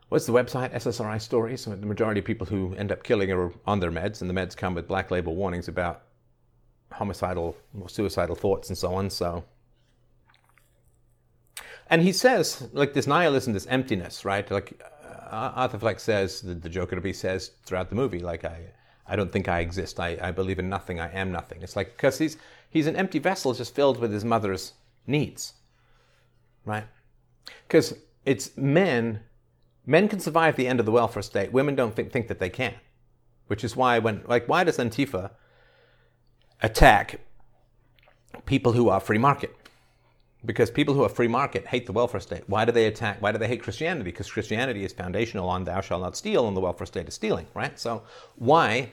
[0.07, 1.65] what's the website, SSRI Stories?
[1.65, 4.57] The majority of people who end up killing are on their meds, and the meds
[4.57, 6.05] come with black label warnings about
[6.91, 9.09] homicidal or suicidal thoughts and so on.
[9.09, 9.43] So,
[11.89, 14.49] and he says like this nihilism, this emptiness, right?
[14.49, 14.81] Like
[15.31, 18.71] uh, Arthur Fleck says, the, the Joker to be says throughout the movie, like I,
[19.07, 19.99] I don't think I exist.
[19.99, 20.99] I, I believe in nothing.
[20.99, 21.61] I am nothing.
[21.61, 22.37] It's like because he's
[22.69, 24.73] he's an empty vessel just filled with his mother's
[25.07, 25.53] needs,
[26.63, 26.85] right?
[27.67, 29.21] Because it's men.
[29.85, 31.51] Men can survive the end of the welfare state.
[31.51, 32.75] Women don't think, think that they can,
[33.47, 35.31] which is why when like why does Antifa
[36.61, 37.19] attack
[38.45, 39.55] people who are free market.
[40.45, 42.43] Because people who are free market hate the welfare state.
[42.47, 43.21] Why do they attack?
[43.21, 44.05] Why do they hate Christianity?
[44.05, 47.45] Because Christianity is foundational on thou shalt not steal, and the welfare state is stealing,
[47.53, 47.77] right?
[47.77, 48.03] So
[48.35, 48.91] why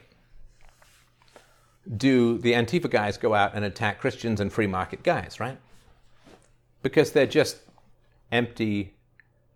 [1.97, 5.57] do the Antifa guys go out and attack Christians and free market guys, right?
[6.83, 7.59] Because they're just
[8.33, 8.95] empty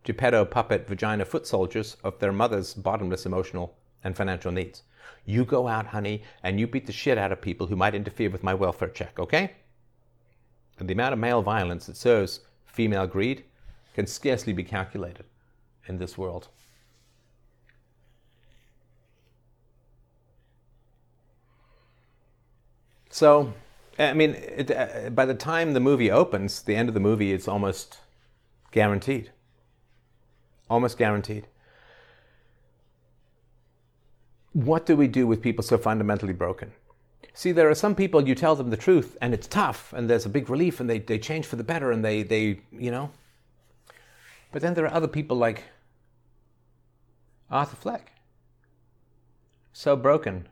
[0.04, 4.82] Geppetto puppet vagina foot soldiers of their mother's bottomless emotional and financial needs.
[5.24, 8.30] You go out, honey, and you beat the shit out of people who might interfere
[8.30, 9.52] with my welfare check, okay?
[10.78, 13.44] And the amount of male violence that serves female greed
[13.94, 15.26] can scarcely be calculated
[15.86, 16.48] in this world.
[23.10, 23.52] So,
[23.98, 27.32] I mean, it, uh, by the time the movie opens, the end of the movie,
[27.32, 27.98] it's almost
[28.70, 29.32] guaranteed.
[30.70, 31.48] Almost guaranteed
[34.52, 36.72] what do we do with people so fundamentally broken?
[37.32, 40.26] See, there are some people you tell them the truth and it's tough and there's
[40.26, 43.10] a big relief and they, they change for the better and they, they, you know.
[44.52, 45.64] But then there are other people like
[47.50, 48.12] Arthur Fleck.
[49.72, 50.48] So broken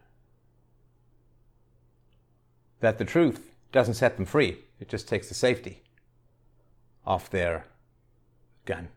[2.80, 4.58] that the truth doesn't set them free.
[4.78, 5.82] It just takes the safety
[7.04, 7.66] off their
[8.64, 8.88] gun.